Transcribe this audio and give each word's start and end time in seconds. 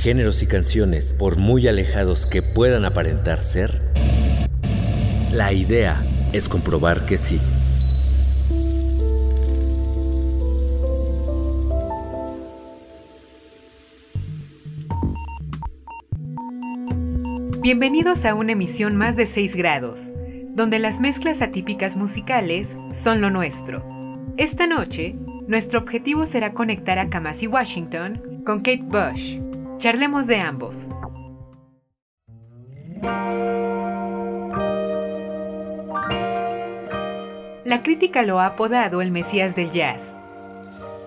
géneros 0.00 0.42
y 0.42 0.46
canciones 0.46 1.12
por 1.12 1.36
muy 1.36 1.68
alejados 1.68 2.26
que 2.26 2.40
puedan 2.40 2.86
aparentar 2.86 3.42
ser? 3.42 3.84
La 5.30 5.52
idea 5.52 6.02
es 6.32 6.48
comprobar 6.48 7.04
que 7.04 7.18
sí. 7.18 7.38
Bienvenidos 17.60 18.24
a 18.24 18.34
una 18.34 18.52
emisión 18.52 18.96
más 18.96 19.16
de 19.16 19.26
6 19.26 19.54
grados, 19.54 20.12
donde 20.54 20.78
las 20.78 21.00
mezclas 21.00 21.42
atípicas 21.42 21.96
musicales 21.96 22.74
son 22.94 23.20
lo 23.20 23.28
nuestro. 23.28 23.86
Esta 24.38 24.66
noche, 24.66 25.16
nuestro 25.46 25.78
objetivo 25.78 26.24
será 26.24 26.54
conectar 26.54 26.98
a 26.98 27.10
Kamasi 27.10 27.48
Washington 27.48 28.42
con 28.46 28.60
Kate 28.60 28.82
Bush. 28.82 29.49
Charlemos 29.80 30.26
de 30.26 30.38
ambos. 30.38 30.86
La 37.64 37.80
crítica 37.82 38.22
lo 38.22 38.40
ha 38.40 38.46
apodado 38.46 39.00
el 39.00 39.10
Mesías 39.10 39.56
del 39.56 39.70
Jazz. 39.70 40.18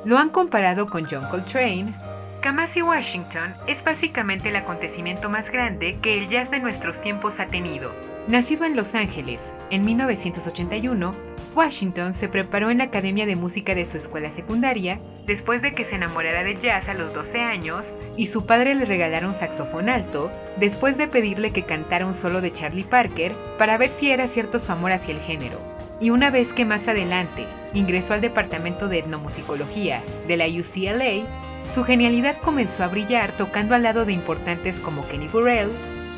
Lo 0.05 0.17
han 0.17 0.31
comparado 0.31 0.88
con 0.88 1.05
John 1.07 1.29
Coltrane, 1.29 1.94
Kamasi 2.41 2.81
Washington 2.81 3.53
es 3.67 3.83
básicamente 3.83 4.49
el 4.49 4.55
acontecimiento 4.55 5.29
más 5.29 5.51
grande 5.51 5.99
que 6.01 6.17
el 6.17 6.27
jazz 6.27 6.49
de 6.49 6.59
nuestros 6.59 6.99
tiempos 6.99 7.39
ha 7.39 7.45
tenido. 7.45 7.91
Nacido 8.27 8.66
en 8.66 8.75
Los 8.75 8.95
Ángeles 8.95 9.53
en 9.69 9.85
1981, 9.85 11.13
Washington 11.55 12.13
se 12.13 12.29
preparó 12.29 12.71
en 12.71 12.79
la 12.79 12.85
Academia 12.85 13.25
de 13.25 13.35
Música 13.35 13.75
de 13.75 13.85
su 13.85 13.97
escuela 13.97 14.31
secundaria 14.31 14.99
después 15.25 15.61
de 15.61 15.73
que 15.73 15.85
se 15.85 15.95
enamorara 15.95 16.43
del 16.43 16.59
jazz 16.59 16.89
a 16.89 16.93
los 16.93 17.13
12 17.13 17.41
años 17.41 17.95
y 18.17 18.27
su 18.27 18.45
padre 18.45 18.75
le 18.75 18.85
regalara 18.85 19.27
un 19.27 19.33
saxofón 19.33 19.89
alto 19.89 20.31
después 20.57 20.97
de 20.97 21.07
pedirle 21.07 21.51
que 21.51 21.63
cantara 21.63 22.05
un 22.05 22.13
solo 22.13 22.41
de 22.41 22.51
Charlie 22.51 22.83
Parker 22.83 23.33
para 23.57 23.77
ver 23.77 23.89
si 23.89 24.11
era 24.11 24.27
cierto 24.27 24.59
su 24.59 24.71
amor 24.71 24.91
hacia 24.91 25.13
el 25.13 25.21
género. 25.21 25.59
Y 26.01 26.09
una 26.09 26.31
vez 26.31 26.53
que 26.53 26.65
más 26.65 26.87
adelante 26.87 27.45
ingresó 27.73 28.13
al 28.13 28.21
departamento 28.21 28.89
de 28.89 28.99
etnomusicología 28.99 30.03
de 30.27 30.38
la 30.38 30.47
UCLA, 30.47 31.25
su 31.65 31.83
genialidad 31.83 32.35
comenzó 32.38 32.83
a 32.83 32.89
brillar 32.89 33.31
tocando 33.31 33.75
al 33.75 33.83
lado 33.83 34.05
de 34.05 34.13
importantes 34.13 34.79
como 34.79 35.07
Kenny 35.07 35.27
Burrell, 35.27 35.71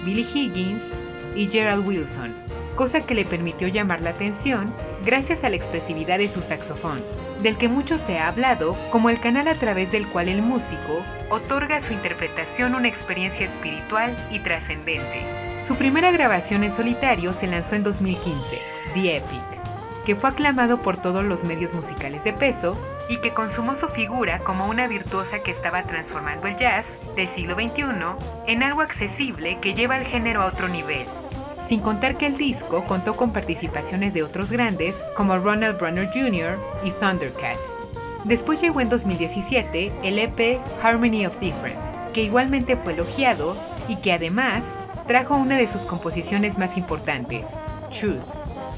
Billy 0.04 0.26
Higgins 0.34 0.92
y 1.36 1.48
Gerald 1.48 1.86
Wilson, 1.86 2.34
cosa 2.76 3.02
que 3.02 3.16
le 3.16 3.26
permitió 3.26 3.68
llamar 3.68 4.02
la 4.02 4.12
atención 4.12 4.74
gracias 5.04 5.44
a 5.44 5.50
la 5.50 5.56
expresividad 5.56 6.18
de 6.18 6.30
su 6.30 6.42
saxofón, 6.42 7.04
del 7.42 7.58
que 7.58 7.70
mucho 7.70 7.98
se 7.98 8.20
ha 8.20 8.28
hablado 8.28 8.78
como 8.92 9.10
el 9.10 9.20
canal 9.20 9.48
a 9.48 9.56
través 9.56 9.92
del 9.92 10.08
cual 10.08 10.28
el 10.28 10.42
músico 10.42 11.04
otorga 11.30 11.78
a 11.78 11.82
su 11.82 11.94
interpretación 11.94 12.76
una 12.76 12.88
experiencia 12.88 13.46
espiritual 13.46 14.16
y 14.32 14.40
trascendente. 14.40 15.24
Su 15.60 15.76
primera 15.78 16.12
grabación 16.12 16.64
en 16.64 16.72
solitario 16.72 17.34
se 17.34 17.48
lanzó 17.48 17.76
en 17.76 17.84
2015, 17.84 18.60
The 18.94 19.18
Epic, 19.18 20.04
que 20.06 20.16
fue 20.16 20.30
aclamado 20.30 20.82
por 20.82 20.98
todos 20.98 21.24
los 21.24 21.44
medios 21.44 21.74
musicales 21.74 22.24
de 22.24 22.34
peso 22.34 22.78
y 23.08 23.18
que 23.18 23.34
consumó 23.34 23.76
su 23.76 23.88
figura 23.88 24.40
como 24.40 24.68
una 24.68 24.88
virtuosa 24.88 25.40
que 25.40 25.52
estaba 25.52 25.84
transformando 25.84 26.48
el 26.48 26.58
jazz 26.58 26.88
del 27.16 27.28
siglo 27.28 27.56
XXI 27.56 27.84
en 28.48 28.64
algo 28.64 28.82
accesible 28.82 29.60
que 29.62 29.74
lleva 29.74 29.96
al 29.96 30.06
género 30.06 30.42
a 30.42 30.48
otro 30.48 30.68
nivel. 30.68 31.06
Sin 31.68 31.80
contar 31.80 32.18
que 32.18 32.28
el 32.28 32.38
disco 32.38 32.86
contó 32.86 33.16
con 33.16 33.32
participaciones 33.32 34.14
de 34.14 34.24
otros 34.24 34.52
grandes 34.52 35.04
como 35.16 35.38
Ronald 35.38 35.80
Brunner 35.80 36.10
Jr. 36.14 36.60
y 36.84 36.92
Thundercat. 36.92 37.58
Después 38.24 38.62
llegó 38.62 38.82
en 38.82 38.90
2017 38.90 39.92
el 40.04 40.20
EP 40.20 40.60
Harmony 40.84 41.26
of 41.26 41.40
Difference, 41.40 41.98
que 42.14 42.24
igualmente 42.24 42.76
fue 42.78 42.94
elogiado 42.94 43.56
y 43.88 43.98
que 43.98 44.14
además 44.14 44.78
trajo 45.08 45.36
una 45.36 45.58
de 45.58 45.68
sus 45.68 45.86
composiciones 45.86 46.58
más 46.58 46.78
importantes, 46.78 47.56
Truth, 47.92 48.24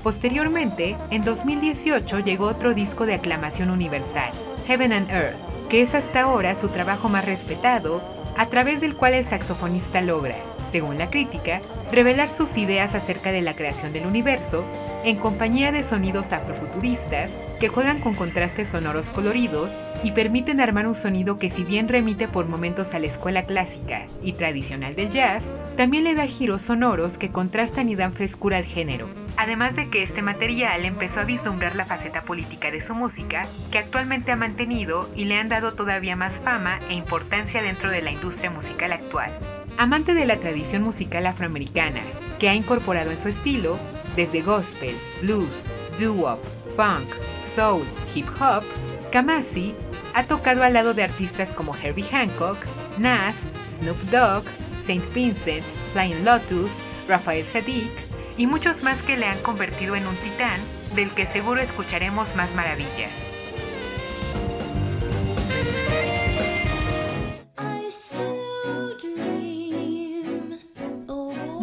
Posteriormente, 0.04 0.96
en 1.10 1.24
2018 1.24 2.20
llegó 2.20 2.46
otro 2.46 2.74
disco 2.74 3.06
de 3.06 3.16
aclamación 3.16 3.70
universal, 3.70 4.32
Heaven 4.66 4.94
and 4.94 5.12
Earth, 5.12 5.38
que 5.70 5.82
es 5.82 5.96
hasta 5.96 6.22
ahora 6.22 6.56
su 6.56 6.70
trabajo 6.70 7.10
más 7.10 7.26
respetado, 7.26 8.02
a 8.38 8.46
través 8.46 8.80
del 8.80 8.96
cual 8.96 9.16
el 9.16 9.26
saxofonista 9.26 10.02
logra, 10.02 10.38
según 10.66 10.98
la 10.98 11.10
crítica, 11.10 11.62
revelar 11.92 12.30
sus 12.30 12.58
ideas 12.58 12.96
acerca 12.96 13.32
de 13.32 13.42
la 13.42 13.56
creación 13.56 13.94
del 13.94 14.06
universo 14.06 14.66
en 15.04 15.18
compañía 15.18 15.72
de 15.72 15.84
sonidos 15.84 16.34
afrofuturistas 16.34 17.40
que 17.60 17.70
juegan 17.70 18.02
con 18.02 18.14
contrastes 18.14 18.70
sonoros 18.70 19.12
coloridos 19.12 19.80
y 20.04 20.12
permiten 20.12 20.60
armar 20.60 20.88
un 20.88 20.96
sonido 20.96 21.40
que 21.40 21.50
si 21.50 21.64
bien 21.64 21.88
remite 21.88 22.28
por 22.28 22.48
momentos 22.48 22.94
a 22.94 23.00
la 23.00 23.08
escuela 23.08 23.44
clásica 23.44 24.06
y 24.22 24.34
tradicional 24.34 24.96
del 24.96 25.10
jazz, 25.10 25.54
también 25.76 26.04
le 26.04 26.16
da 26.16 26.28
giros 26.28 26.62
sonoros 26.62 27.18
que 27.18 27.32
contrastan 27.32 27.90
y 27.90 27.96
dan 27.96 28.14
frescura 28.14 28.58
al 28.58 28.66
género. 28.66 29.08
Además 29.38 29.76
de 29.76 29.90
que 29.90 30.02
este 30.02 30.24
material 30.24 30.84
empezó 30.84 31.20
a 31.20 31.26
vislumbrar 31.26 31.76
la 31.76 31.86
faceta 31.86 32.24
política 32.24 32.72
de 32.72 32.82
su 32.82 32.96
música, 32.96 33.48
que 33.72 33.78
actualmente 33.78 34.32
ha 34.32 34.36
mantenido 34.36 35.08
y 35.16 35.26
le 35.26 35.38
han 35.38 35.48
dado 35.48 35.74
todavía 35.74 36.16
más 36.16 36.40
fama 36.40 36.80
e 36.90 36.96
importancia 36.96 37.62
dentro 37.62 37.92
de 37.92 38.02
la 38.02 38.12
industria 38.12 38.50
musical 38.50 38.92
actual. 38.92 39.32
Amante 39.80 40.16
de 40.16 40.26
la 40.26 40.40
tradición 40.40 40.82
musical 40.82 41.28
afroamericana, 41.28 42.02
que 42.40 42.50
ha 42.50 42.56
incorporado 42.56 43.12
en 43.12 43.20
su 43.20 43.28
estilo 43.28 43.78
desde 44.16 44.42
gospel, 44.42 44.96
blues, 45.22 45.68
doo-wop, 46.00 46.40
funk, 46.76 47.08
soul, 47.40 47.86
hip 48.16 48.26
hop, 48.42 48.64
Kamasi 49.12 49.76
ha 50.16 50.24
tocado 50.26 50.64
al 50.64 50.74
lado 50.74 50.96
de 50.96 51.04
artistas 51.04 51.54
como 51.54 51.76
Herbie 51.76 52.08
Hancock, 52.12 52.58
Nas, 52.98 53.50
Snoop 53.68 54.02
Dogg, 54.10 54.46
Saint 54.80 55.14
Vincent, 55.14 55.64
Flying 55.94 56.26
Lotus, 56.26 56.78
Raphael 57.08 57.46
Sadiq 57.46 57.92
y 58.36 58.48
muchos 58.48 58.82
más 58.82 59.04
que 59.04 59.16
le 59.16 59.28
han 59.28 59.40
convertido 59.44 59.96
en 59.96 60.08
un 60.08 60.16
titán 60.18 60.60
del 60.96 61.12
que 61.12 61.28
seguro 61.28 61.62
escucharemos 61.62 62.36
más 62.36 62.56
maravillas. 62.56 63.14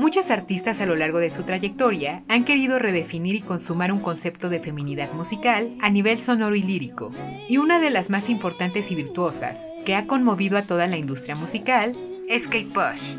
Muchas 0.05 0.31
artistas 0.31 0.83
a 0.83 0.87
lo 0.87 0.97
largo 0.97 1.19
de 1.19 1.31
su 1.31 1.45
trayectoria 1.45 2.25
han 2.29 2.45
querido 2.45 2.79
redefinir 2.79 3.37
y 3.37 3.41
consumar 3.41 3.91
un 3.91 4.01
concepto 4.01 4.51
de 4.51 4.61
feminidad 4.61 5.11
musical 5.15 5.71
a 5.81 5.89
nivel 5.89 6.21
sonoro 6.21 6.55
y 6.55 6.63
lírico, 6.63 7.11
y 7.49 7.57
una 7.57 7.81
de 7.81 7.89
las 7.89 8.11
más 8.11 8.29
importantes 8.29 8.91
y 8.91 8.97
virtuosas, 8.97 9.67
que 9.87 9.97
ha 9.97 10.07
conmovido 10.07 10.59
a 10.59 10.65
toda 10.65 10.87
la 10.89 10.99
industria 10.99 11.37
musical, 11.37 11.97
es 12.29 12.43
Kate 12.43 12.67
Bush. 12.67 13.15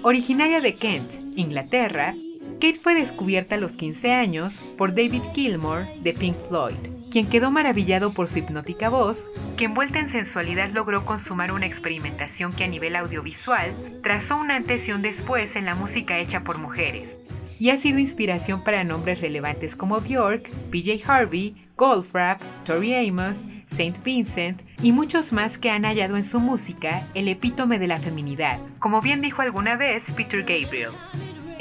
Originaria 0.00 0.62
de 0.62 0.74
Kent, 0.74 1.12
Inglaterra, 1.36 2.14
Kate 2.62 2.76
fue 2.76 2.94
descubierta 2.94 3.56
a 3.56 3.58
los 3.58 3.74
15 3.74 4.14
años 4.14 4.62
por 4.78 4.94
David 4.94 5.24
Gilmour 5.34 5.86
de 6.02 6.14
Pink 6.14 6.36
Floyd 6.48 7.01
quien 7.12 7.28
quedó 7.28 7.50
maravillado 7.50 8.14
por 8.14 8.26
su 8.26 8.38
hipnótica 8.38 8.88
voz, 8.88 9.30
que 9.58 9.66
envuelta 9.66 9.98
en 9.98 10.08
sensualidad 10.08 10.70
logró 10.70 11.04
consumar 11.04 11.52
una 11.52 11.66
experimentación 11.66 12.54
que 12.54 12.64
a 12.64 12.68
nivel 12.68 12.96
audiovisual 12.96 13.74
trazó 14.02 14.38
un 14.38 14.50
antes 14.50 14.88
y 14.88 14.92
un 14.92 15.02
después 15.02 15.54
en 15.54 15.66
la 15.66 15.74
música 15.74 16.18
hecha 16.18 16.42
por 16.42 16.56
mujeres, 16.56 17.18
y 17.58 17.68
ha 17.68 17.76
sido 17.76 17.98
inspiración 17.98 18.64
para 18.64 18.82
nombres 18.82 19.20
relevantes 19.20 19.76
como 19.76 20.00
Björk, 20.00 20.50
PJ 20.70 21.02
Harvey, 21.06 21.68
Goldfrapp, 21.76 22.40
Tori 22.64 22.94
Amos, 22.94 23.46
Saint 23.66 24.02
Vincent 24.02 24.62
y 24.82 24.92
muchos 24.92 25.34
más 25.34 25.58
que 25.58 25.68
han 25.68 25.84
hallado 25.84 26.16
en 26.16 26.24
su 26.24 26.40
música 26.40 27.06
el 27.12 27.28
epítome 27.28 27.78
de 27.78 27.88
la 27.88 28.00
feminidad, 28.00 28.58
como 28.78 29.02
bien 29.02 29.20
dijo 29.20 29.42
alguna 29.42 29.76
vez 29.76 30.12
Peter 30.12 30.40
Gabriel. 30.40 30.90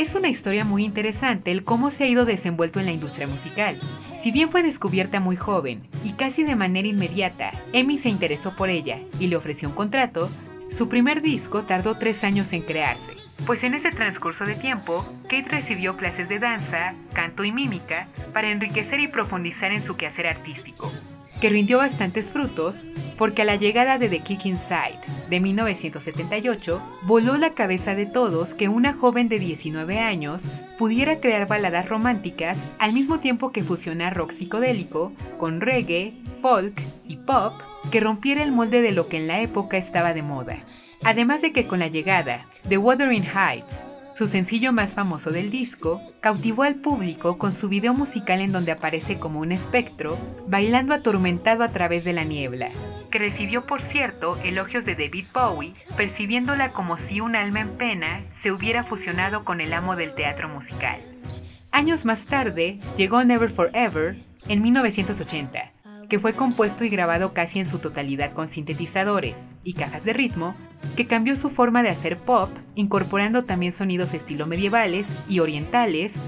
Es 0.01 0.15
una 0.15 0.29
historia 0.29 0.65
muy 0.65 0.83
interesante 0.83 1.51
el 1.51 1.63
cómo 1.63 1.91
se 1.91 2.05
ha 2.05 2.07
ido 2.07 2.25
desenvuelto 2.25 2.79
en 2.79 2.87
la 2.87 2.91
industria 2.91 3.27
musical. 3.27 3.79
Si 4.19 4.31
bien 4.31 4.49
fue 4.49 4.63
descubierta 4.63 5.19
muy 5.19 5.35
joven 5.35 5.87
y 6.03 6.13
casi 6.13 6.43
de 6.43 6.55
manera 6.55 6.87
inmediata, 6.87 7.51
Emi 7.71 7.99
se 7.99 8.09
interesó 8.09 8.55
por 8.55 8.71
ella 8.71 8.99
y 9.19 9.27
le 9.27 9.35
ofreció 9.35 9.69
un 9.69 9.75
contrato, 9.75 10.27
su 10.71 10.89
primer 10.89 11.21
disco 11.21 11.65
tardó 11.65 11.99
tres 11.99 12.23
años 12.23 12.51
en 12.53 12.63
crearse, 12.63 13.13
pues 13.45 13.63
en 13.63 13.75
ese 13.75 13.91
transcurso 13.91 14.47
de 14.47 14.55
tiempo, 14.55 15.05
Kate 15.29 15.49
recibió 15.49 15.95
clases 15.97 16.27
de 16.27 16.39
danza, 16.39 16.95
canto 17.13 17.43
y 17.43 17.51
mímica 17.51 18.07
para 18.33 18.49
enriquecer 18.49 18.99
y 19.01 19.07
profundizar 19.07 19.71
en 19.71 19.83
su 19.83 19.97
quehacer 19.97 20.25
artístico. 20.25 20.91
Que 21.41 21.49
rindió 21.49 21.79
bastantes 21.79 22.29
frutos 22.29 22.89
porque 23.17 23.41
a 23.41 23.45
la 23.45 23.55
llegada 23.55 23.97
de 23.97 24.07
The 24.07 24.19
Kick 24.19 24.45
Inside 24.45 24.99
de 25.27 25.39
1978 25.39 26.81
voló 27.01 27.35
la 27.35 27.55
cabeza 27.55 27.95
de 27.95 28.05
todos 28.05 28.53
que 28.53 28.69
una 28.69 28.93
joven 28.93 29.27
de 29.27 29.39
19 29.39 29.97
años 29.99 30.49
pudiera 30.77 31.19
crear 31.19 31.47
baladas 31.47 31.89
románticas 31.89 32.63
al 32.77 32.93
mismo 32.93 33.19
tiempo 33.19 33.51
que 33.51 33.63
fusionar 33.63 34.15
rock 34.15 34.31
psicodélico 34.31 35.13
con 35.39 35.61
reggae, 35.61 36.13
folk 36.41 36.79
y 37.07 37.17
pop 37.17 37.59
que 37.91 37.99
rompiera 37.99 38.43
el 38.43 38.51
molde 38.51 38.83
de 38.83 38.91
lo 38.91 39.07
que 39.07 39.17
en 39.17 39.27
la 39.27 39.41
época 39.41 39.77
estaba 39.77 40.13
de 40.13 40.21
moda. 40.21 40.57
Además 41.03 41.41
de 41.41 41.51
que 41.51 41.65
con 41.65 41.79
la 41.79 41.87
llegada 41.87 42.45
de 42.65 42.77
Wuthering 42.77 43.25
Heights 43.25 43.87
su 44.11 44.27
sencillo 44.27 44.73
más 44.73 44.93
famoso 44.93 45.31
del 45.31 45.49
disco, 45.49 46.01
cautivó 46.19 46.63
al 46.63 46.75
público 46.75 47.37
con 47.37 47.53
su 47.53 47.69
video 47.69 47.93
musical 47.93 48.41
en 48.41 48.51
donde 48.51 48.71
aparece 48.71 49.19
como 49.19 49.39
un 49.39 49.51
espectro, 49.51 50.17
bailando 50.47 50.93
atormentado 50.93 51.63
a 51.63 51.71
través 51.71 52.03
de 52.03 52.13
la 52.13 52.25
niebla, 52.25 52.71
que 53.09 53.19
recibió 53.19 53.65
por 53.65 53.81
cierto 53.81 54.37
elogios 54.43 54.83
de 54.83 54.95
David 54.95 55.25
Bowie, 55.33 55.73
percibiéndola 55.95 56.73
como 56.73 56.97
si 56.97 57.21
un 57.21 57.35
alma 57.35 57.61
en 57.61 57.77
pena 57.77 58.25
se 58.33 58.51
hubiera 58.51 58.83
fusionado 58.83 59.45
con 59.45 59.61
el 59.61 59.73
amo 59.73 59.95
del 59.95 60.13
teatro 60.13 60.49
musical. 60.49 61.01
Años 61.71 62.03
más 62.03 62.25
tarde, 62.25 62.79
llegó 62.97 63.23
Never 63.23 63.49
Forever 63.49 64.17
en 64.47 64.61
1980, 64.61 65.70
que 66.11 66.19
fue 66.19 66.33
compuesto 66.33 66.83
y 66.83 66.89
grabado 66.89 67.33
casi 67.33 67.61
en 67.61 67.65
su 67.65 67.79
totalidad 67.79 68.33
con 68.33 68.49
sintetizadores 68.49 69.47
y 69.63 69.75
cajas 69.75 70.03
de 70.03 70.11
ritmo, 70.11 70.55
que 70.97 71.07
cambió 71.07 71.37
su 71.37 71.49
forma 71.49 71.83
de 71.83 71.89
hacer 71.89 72.17
pop, 72.17 72.49
incorporando 72.75 73.45
también 73.45 73.71
sonidos 73.71 74.13
estilo 74.13 74.45
medievales 74.45 75.15
y 75.29 75.39
orientales. 75.39 76.21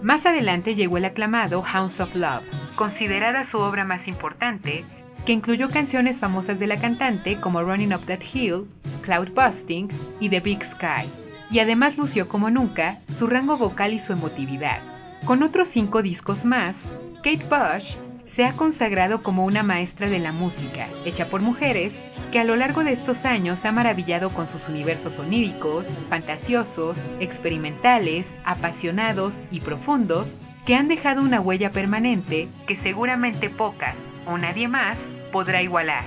Más 0.00 0.24
adelante 0.24 0.74
llegó 0.74 0.96
el 0.96 1.04
aclamado 1.04 1.62
Hounds 1.62 2.00
of 2.00 2.14
Love, 2.14 2.42
considerada 2.74 3.44
su 3.44 3.58
obra 3.58 3.84
más 3.84 4.08
importante, 4.08 4.86
que 5.26 5.34
incluyó 5.34 5.68
canciones 5.68 6.20
famosas 6.20 6.58
de 6.58 6.66
la 6.66 6.80
cantante 6.80 7.38
como 7.38 7.62
Running 7.62 7.92
Up 7.92 8.06
That 8.06 8.22
Hill, 8.32 8.64
Cloud 9.02 9.32
Busting 9.34 9.88
y 10.20 10.30
The 10.30 10.40
Big 10.40 10.64
Sky, 10.64 11.06
y 11.50 11.58
además 11.58 11.98
lució 11.98 12.30
como 12.30 12.48
nunca 12.48 12.96
su 13.10 13.26
rango 13.26 13.58
vocal 13.58 13.92
y 13.92 13.98
su 13.98 14.14
emotividad. 14.14 14.80
Con 15.26 15.42
otros 15.42 15.68
cinco 15.68 16.00
discos 16.00 16.46
más, 16.46 16.92
Kate 17.22 17.44
Bush 17.50 17.96
se 18.28 18.44
ha 18.44 18.52
consagrado 18.52 19.22
como 19.22 19.44
una 19.44 19.62
maestra 19.62 20.10
de 20.10 20.18
la 20.18 20.32
música, 20.32 20.86
hecha 21.06 21.30
por 21.30 21.40
mujeres, 21.40 22.04
que 22.30 22.38
a 22.38 22.44
lo 22.44 22.56
largo 22.56 22.84
de 22.84 22.92
estos 22.92 23.24
años 23.24 23.64
ha 23.64 23.72
maravillado 23.72 24.34
con 24.34 24.46
sus 24.46 24.68
universos 24.68 25.18
oníricos, 25.18 25.96
fantasiosos, 26.10 27.08
experimentales, 27.20 28.36
apasionados 28.44 29.42
y 29.50 29.60
profundos, 29.60 30.38
que 30.66 30.74
han 30.74 30.88
dejado 30.88 31.22
una 31.22 31.40
huella 31.40 31.72
permanente 31.72 32.48
que 32.66 32.76
seguramente 32.76 33.48
pocas 33.48 34.10
o 34.26 34.36
nadie 34.36 34.68
más 34.68 35.08
podrá 35.32 35.62
igualar. 35.62 36.04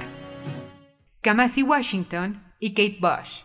Kamasi 1.21 1.63
Washington 1.63 2.43
y 2.59 2.75
Kate 2.75 2.99
Bush. 3.01 3.41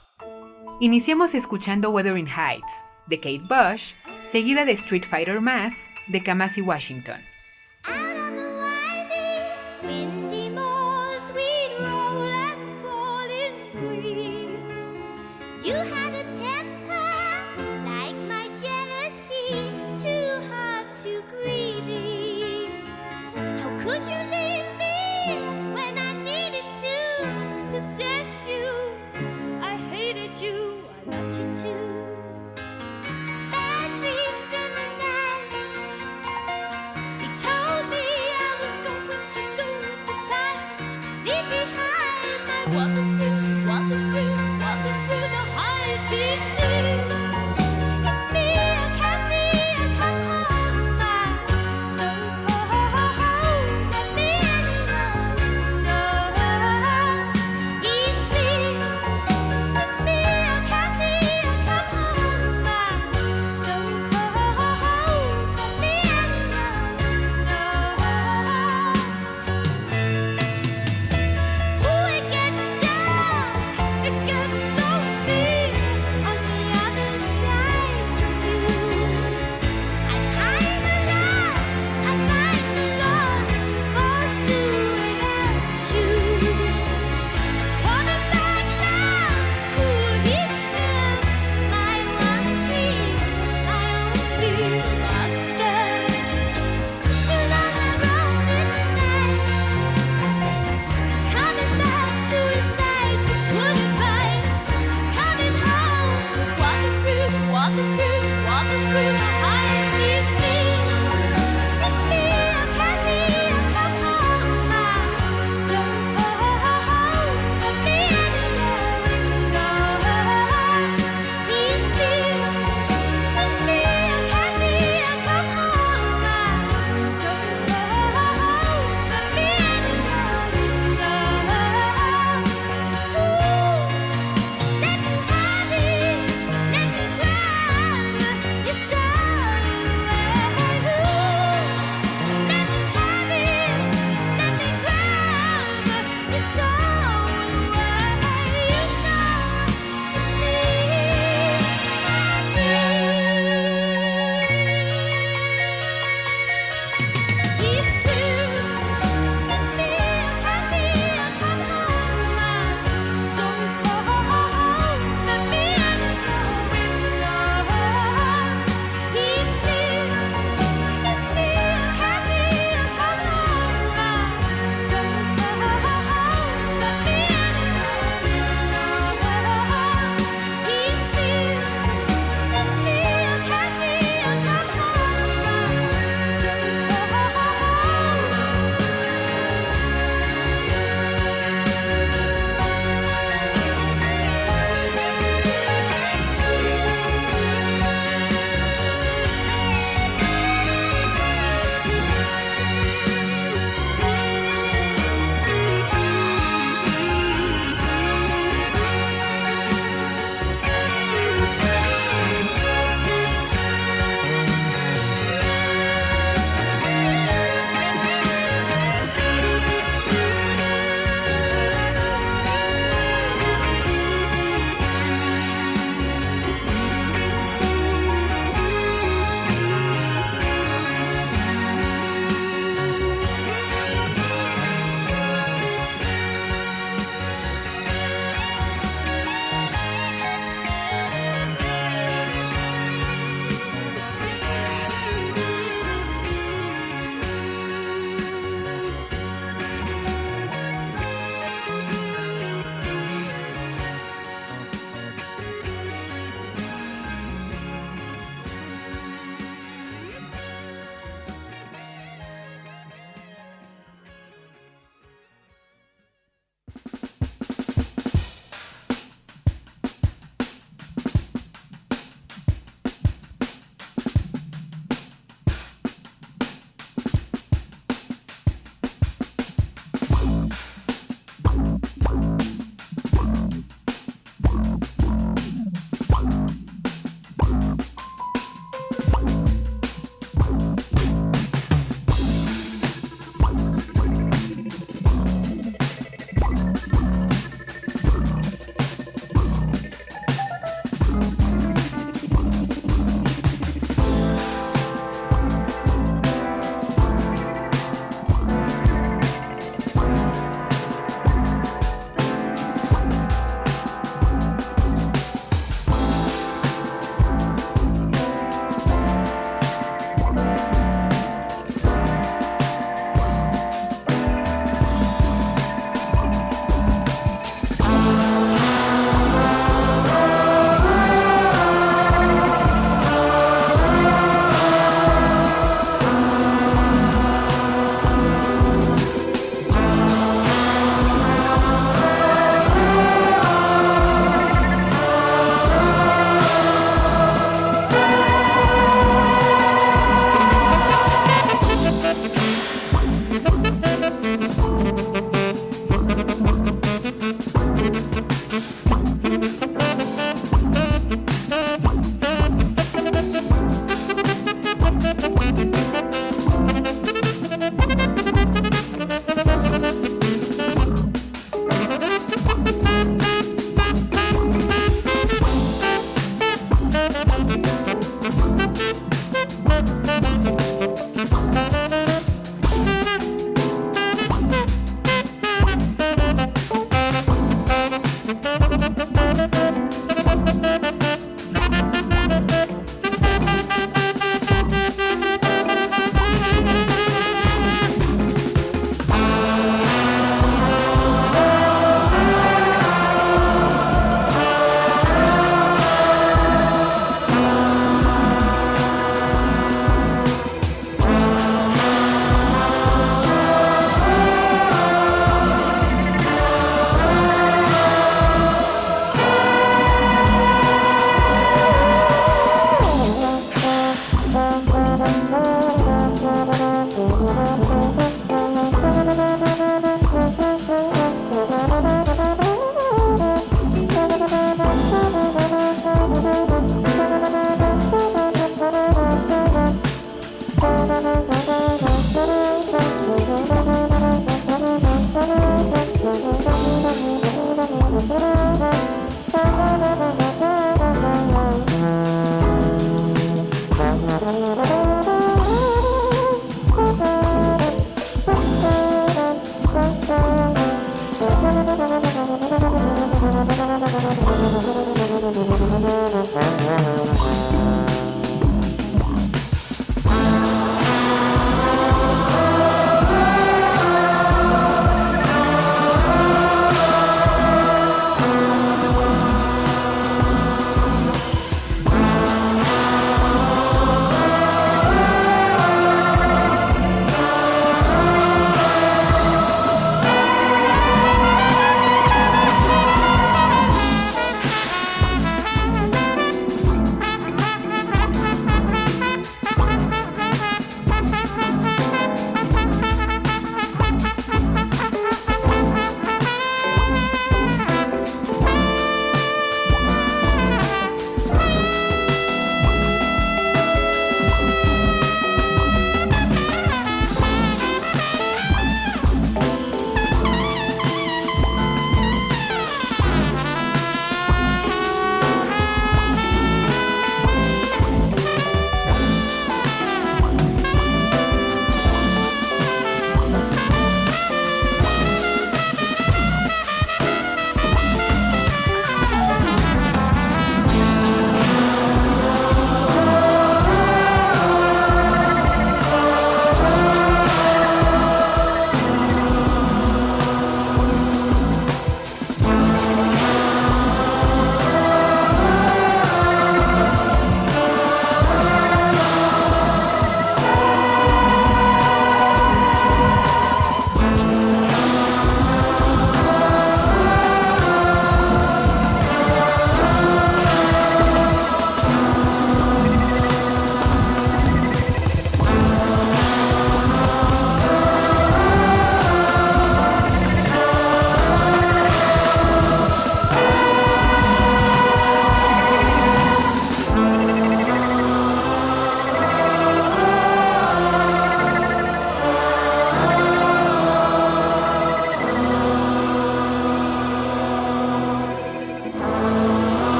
Iniciamos 0.80 1.34
escuchando 1.34 1.90
Wuthering 1.90 2.28
Heights 2.28 2.84
de 3.06 3.16
Kate 3.16 3.42
Bush, 3.48 3.94
seguida 4.30 4.66
de 4.66 4.72
Street 4.72 5.04
Fighter 5.08 5.40
Mass 5.40 5.88
de 6.08 6.22
Kamasi 6.22 6.60
Washington. 6.60 7.22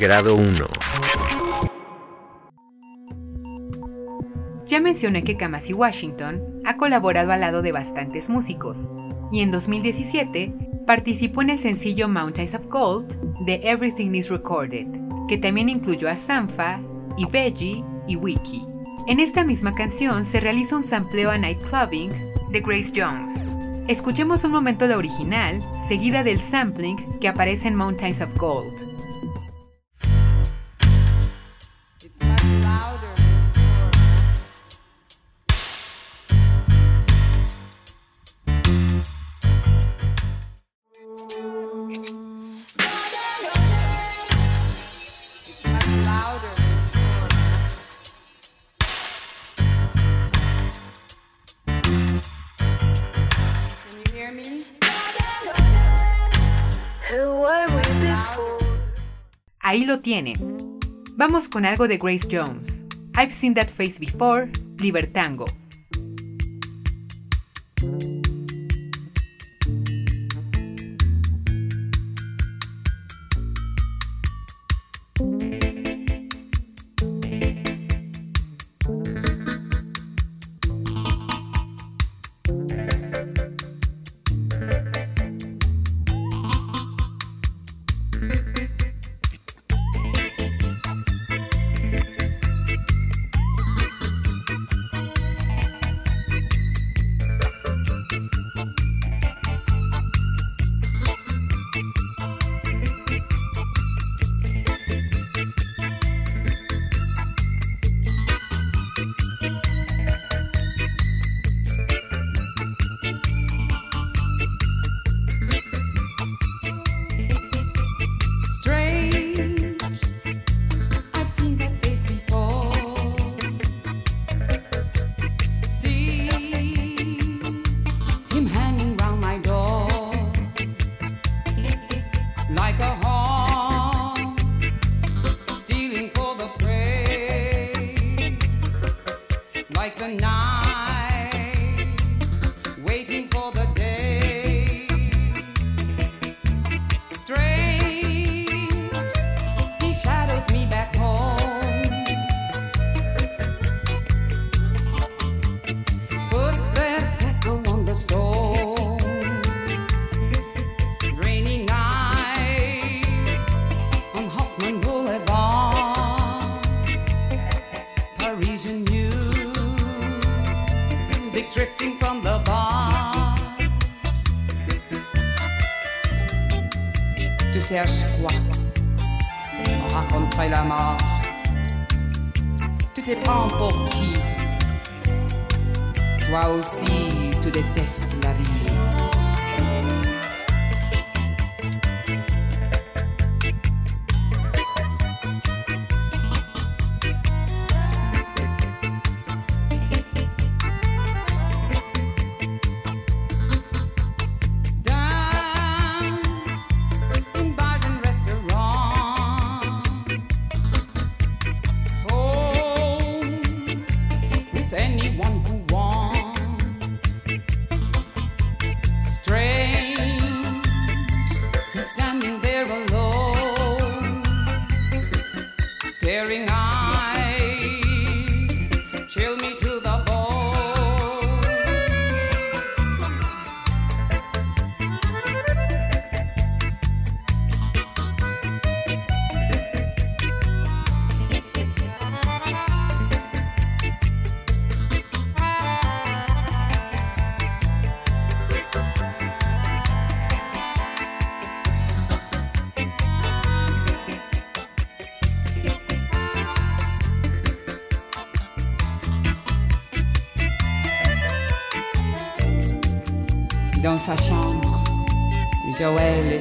Grado 0.00 0.34
1 0.34 0.64
Ya 4.64 4.80
mencioné 4.80 5.22
que 5.24 5.36
Kamasi 5.36 5.74
Washington 5.74 6.42
ha 6.64 6.78
colaborado 6.78 7.32
al 7.32 7.40
lado 7.40 7.60
de 7.60 7.70
bastantes 7.70 8.30
músicos, 8.30 8.88
y 9.30 9.40
en 9.40 9.50
2017 9.50 10.54
participó 10.86 11.42
en 11.42 11.50
el 11.50 11.58
sencillo 11.58 12.08
Mountains 12.08 12.54
of 12.54 12.66
Gold 12.68 13.14
de 13.44 13.60
Everything 13.62 14.14
is 14.14 14.30
Recorded, 14.30 14.86
que 15.28 15.36
también 15.36 15.68
incluyó 15.68 16.08
a 16.08 16.16
Sanfa, 16.16 16.80
y 17.18 17.26
Veggie 17.26 17.84
y 18.08 18.16
Wiki. 18.16 18.64
En 19.06 19.20
esta 19.20 19.44
misma 19.44 19.74
canción 19.74 20.24
se 20.24 20.40
realiza 20.40 20.76
un 20.76 20.82
sampleo 20.82 21.30
a 21.30 21.36
Nightclubbing 21.36 22.10
de 22.50 22.60
Grace 22.60 22.90
Jones. 22.96 23.46
Escuchemos 23.86 24.44
un 24.44 24.52
momento 24.52 24.86
la 24.86 24.96
original, 24.96 25.62
seguida 25.78 26.24
del 26.24 26.40
sampling 26.40 27.18
que 27.20 27.28
aparece 27.28 27.68
en 27.68 27.74
Mountains 27.74 28.22
of 28.22 28.34
Gold. 28.38 28.99
Ahí 59.70 59.84
lo 59.84 60.00
tienen. 60.00 60.34
Vamos 61.16 61.48
con 61.48 61.64
algo 61.64 61.86
de 61.86 61.96
Grace 61.96 62.26
Jones. 62.28 62.84
I've 63.16 63.30
seen 63.30 63.54
that 63.54 63.68
face 63.70 64.00
before, 64.00 64.50
Libertango. 64.78 65.46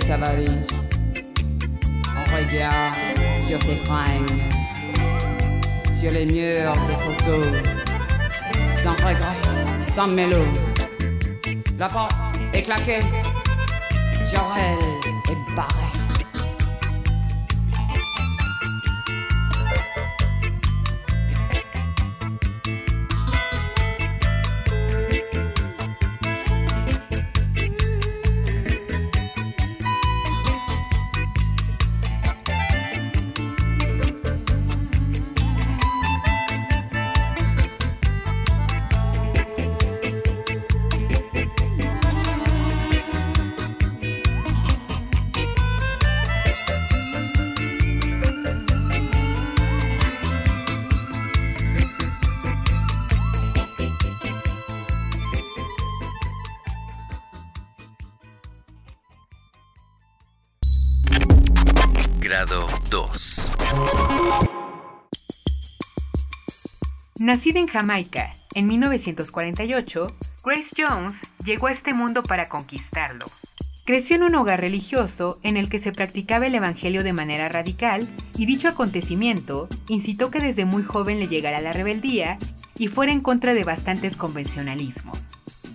Sa 0.07 0.17
valise. 0.17 0.67
On 2.17 2.35
regarde 2.35 2.95
sur 3.37 3.61
ses 3.61 3.75
fringues, 3.85 4.41
sur 5.91 6.11
les 6.11 6.25
murs 6.25 6.73
des 6.87 6.97
photos, 6.97 7.47
sans 8.67 8.93
regret, 8.93 9.77
sans 9.77 10.07
mélo. 10.07 10.43
La 11.77 11.87
porte 11.87 12.15
est 12.53 12.63
claquée, 12.63 13.01
Nacida 67.29 67.59
en 67.59 67.67
Jamaica 67.67 68.35
en 68.55 68.65
1948, 68.65 70.17
Grace 70.43 70.71
Jones 70.75 71.27
llegó 71.45 71.67
a 71.67 71.71
este 71.71 71.93
mundo 71.93 72.23
para 72.23 72.49
conquistarlo. 72.49 73.27
Creció 73.85 74.15
en 74.15 74.23
un 74.23 74.33
hogar 74.33 74.61
religioso 74.61 75.39
en 75.43 75.55
el 75.55 75.69
que 75.69 75.77
se 75.77 75.91
practicaba 75.91 76.47
el 76.47 76.55
Evangelio 76.55 77.03
de 77.03 77.13
manera 77.13 77.47
radical 77.47 78.09
y 78.35 78.47
dicho 78.47 78.67
acontecimiento 78.67 79.69
incitó 79.87 80.31
que 80.31 80.39
desde 80.39 80.65
muy 80.65 80.81
joven 80.81 81.19
le 81.19 81.27
llegara 81.27 81.61
la 81.61 81.71
rebeldía 81.71 82.39
y 82.79 82.87
fuera 82.87 83.11
en 83.11 83.21
contra 83.21 83.53
de 83.53 83.63
bastantes 83.63 84.17
convencionalismos. 84.17 85.29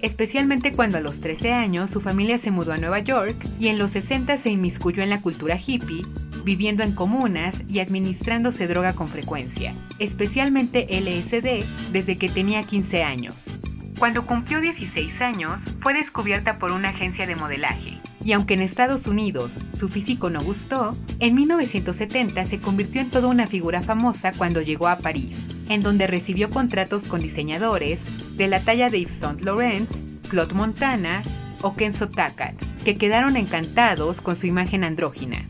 Especialmente 0.04 0.74
cuando 0.74 0.98
a 0.98 1.00
los 1.00 1.20
13 1.20 1.54
años 1.54 1.88
su 1.88 1.98
familia 1.98 2.36
se 2.36 2.50
mudó 2.50 2.74
a 2.74 2.76
Nueva 2.76 2.98
York 2.98 3.36
y 3.58 3.68
en 3.68 3.78
los 3.78 3.92
60 3.92 4.36
se 4.36 4.50
inmiscuyó 4.50 5.02
en 5.02 5.08
la 5.08 5.22
cultura 5.22 5.58
hippie 5.58 6.04
viviendo 6.44 6.82
en 6.82 6.92
comunas 6.92 7.64
y 7.70 7.78
administrándose 7.78 8.66
droga 8.66 8.92
con 8.92 9.08
frecuencia, 9.08 9.74
especialmente 9.98 10.86
LSD, 10.90 11.64
desde 11.90 12.18
que 12.18 12.28
tenía 12.28 12.64
15 12.64 13.02
años. 13.02 13.56
Cuando 13.98 14.26
cumplió 14.26 14.60
16 14.60 15.20
años, 15.20 15.62
fue 15.80 15.94
descubierta 15.94 16.58
por 16.58 16.72
una 16.72 16.88
agencia 16.88 17.26
de 17.26 17.36
modelaje, 17.36 18.00
y 18.24 18.32
aunque 18.32 18.54
en 18.54 18.62
Estados 18.62 19.06
Unidos 19.06 19.60
su 19.72 19.88
físico 19.88 20.30
no 20.30 20.42
gustó, 20.42 20.96
en 21.20 21.34
1970 21.34 22.44
se 22.44 22.58
convirtió 22.58 23.00
en 23.00 23.10
toda 23.10 23.28
una 23.28 23.46
figura 23.46 23.82
famosa 23.82 24.32
cuando 24.32 24.60
llegó 24.62 24.88
a 24.88 24.98
París, 24.98 25.48
en 25.68 25.82
donde 25.82 26.08
recibió 26.08 26.50
contratos 26.50 27.06
con 27.06 27.20
diseñadores 27.20 28.06
de 28.36 28.48
la 28.48 28.60
talla 28.60 28.90
de 28.90 29.00
Yves 29.00 29.14
Saint 29.14 29.42
Laurent, 29.42 29.90
Claude 30.28 30.54
Montana 30.54 31.22
o 31.62 31.76
Kenzo 31.76 32.08
Takat, 32.08 32.60
que 32.84 32.96
quedaron 32.96 33.36
encantados 33.36 34.20
con 34.20 34.34
su 34.34 34.46
imagen 34.46 34.82
andrógina. 34.82 35.46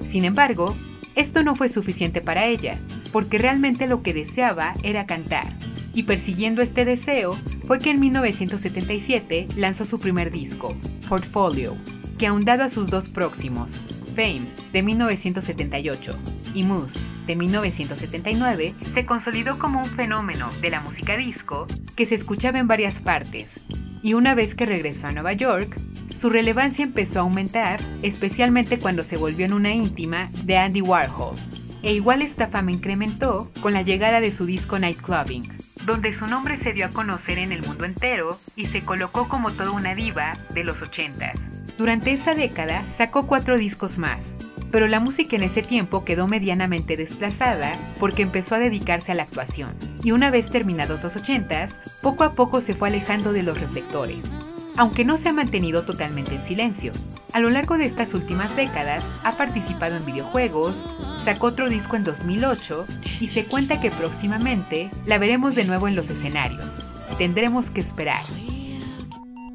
Sin 0.00 0.24
embargo, 0.24 0.74
esto 1.14 1.44
no 1.44 1.54
fue 1.54 1.68
suficiente 1.68 2.20
para 2.20 2.46
ella, 2.46 2.76
porque 3.12 3.38
realmente 3.38 3.86
lo 3.86 4.02
que 4.02 4.12
deseaba 4.12 4.74
era 4.82 5.06
cantar. 5.06 5.56
Y 5.94 6.02
persiguiendo 6.02 6.60
este 6.60 6.84
deseo, 6.84 7.38
fue 7.66 7.78
que 7.78 7.90
en 7.90 8.00
1977 8.00 9.48
lanzó 9.56 9.84
su 9.84 10.00
primer 10.00 10.30
disco, 10.30 10.76
Portfolio, 11.08 11.76
que 12.18 12.26
ahondado 12.26 12.64
a 12.64 12.68
sus 12.68 12.90
dos 12.90 13.08
próximos, 13.08 13.82
Fame, 14.14 14.46
de 14.72 14.82
1978, 14.82 16.18
y 16.54 16.62
Moose, 16.62 17.00
de 17.26 17.36
1979, 17.36 18.74
se 18.92 19.06
consolidó 19.06 19.58
como 19.58 19.80
un 19.80 19.90
fenómeno 19.90 20.50
de 20.60 20.70
la 20.70 20.80
música 20.80 21.16
disco 21.16 21.66
que 21.96 22.06
se 22.06 22.14
escuchaba 22.14 22.58
en 22.58 22.68
varias 22.68 23.00
partes, 23.00 23.62
y 24.02 24.14
una 24.14 24.34
vez 24.34 24.54
que 24.54 24.66
regresó 24.66 25.06
a 25.06 25.12
Nueva 25.12 25.32
York, 25.32 25.80
su 26.10 26.28
relevancia 26.28 26.84
empezó 26.84 27.20
a 27.20 27.22
aumentar, 27.22 27.80
especialmente 28.02 28.78
cuando 28.78 29.02
se 29.02 29.16
volvió 29.16 29.46
en 29.46 29.54
una 29.54 29.72
íntima 29.72 30.30
de 30.44 30.58
Andy 30.58 30.82
Warhol. 30.82 31.34
E 31.84 31.92
igual 31.92 32.22
esta 32.22 32.48
fama 32.48 32.72
incrementó 32.72 33.52
con 33.60 33.74
la 33.74 33.82
llegada 33.82 34.22
de 34.22 34.32
su 34.32 34.46
disco 34.46 34.78
Nightclubbing, 34.78 35.52
donde 35.84 36.14
su 36.14 36.26
nombre 36.26 36.56
se 36.56 36.72
dio 36.72 36.86
a 36.86 36.92
conocer 36.92 37.38
en 37.38 37.52
el 37.52 37.62
mundo 37.62 37.84
entero 37.84 38.40
y 38.56 38.64
se 38.66 38.82
colocó 38.82 39.28
como 39.28 39.52
toda 39.52 39.70
una 39.70 39.94
diva 39.94 40.32
de 40.54 40.64
los 40.64 40.80
80s. 40.80 41.40
Durante 41.76 42.12
esa 42.12 42.34
década 42.34 42.86
sacó 42.86 43.26
cuatro 43.26 43.58
discos 43.58 43.98
más, 43.98 44.38
pero 44.70 44.88
la 44.88 44.98
música 44.98 45.36
en 45.36 45.42
ese 45.42 45.60
tiempo 45.60 46.06
quedó 46.06 46.26
medianamente 46.26 46.96
desplazada 46.96 47.76
porque 48.00 48.22
empezó 48.22 48.54
a 48.54 48.60
dedicarse 48.60 49.12
a 49.12 49.14
la 49.14 49.24
actuación, 49.24 49.76
y 50.02 50.12
una 50.12 50.30
vez 50.30 50.48
terminados 50.48 51.02
los 51.02 51.16
80s, 51.16 51.80
poco 52.00 52.24
a 52.24 52.34
poco 52.34 52.62
se 52.62 52.74
fue 52.74 52.88
alejando 52.88 53.34
de 53.34 53.42
los 53.42 53.60
reflectores, 53.60 54.30
aunque 54.76 55.04
no 55.04 55.16
se 55.16 55.28
ha 55.28 55.32
mantenido 55.32 55.84
totalmente 55.84 56.34
en 56.34 56.42
silencio. 56.42 56.92
A 57.32 57.40
lo 57.40 57.50
largo 57.50 57.78
de 57.78 57.84
estas 57.84 58.14
últimas 58.14 58.54
décadas 58.56 59.12
ha 59.24 59.36
participado 59.36 59.96
en 59.96 60.06
videojuegos, 60.06 60.86
sacó 61.18 61.48
otro 61.48 61.68
disco 61.68 61.96
en 61.96 62.04
2008 62.04 62.86
y 63.20 63.26
se 63.28 63.44
cuenta 63.44 63.80
que 63.80 63.90
próximamente 63.90 64.90
la 65.06 65.18
veremos 65.18 65.54
de 65.54 65.64
nuevo 65.64 65.88
en 65.88 65.96
los 65.96 66.10
escenarios. 66.10 66.80
Tendremos 67.18 67.70
que 67.70 67.80
esperar. 67.80 68.22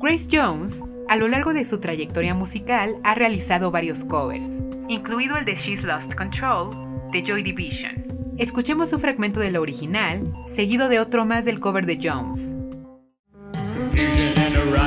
Grace 0.01 0.27
Jones 0.31 0.85
a 1.09 1.15
lo 1.15 1.27
largo 1.27 1.53
de 1.53 1.65
su 1.65 1.79
trayectoria 1.79 2.35
musical 2.35 2.97
ha 3.03 3.15
realizado 3.15 3.71
varios 3.71 4.03
covers, 4.03 4.63
incluido 4.87 5.37
el 5.37 5.45
de 5.45 5.55
She's 5.55 5.83
Lost 5.83 6.13
Control 6.13 6.69
de 7.11 7.23
Joy 7.23 7.41
Division. 7.41 8.05
Escuchemos 8.37 8.93
un 8.93 8.99
fragmento 8.99 9.39
de 9.39 9.51
la 9.51 9.59
original, 9.59 10.31
seguido 10.47 10.87
de 10.87 10.99
otro 10.99 11.25
más 11.25 11.45
del 11.45 11.59
cover 11.59 11.85
de 11.85 11.99
Jones. 12.01 12.55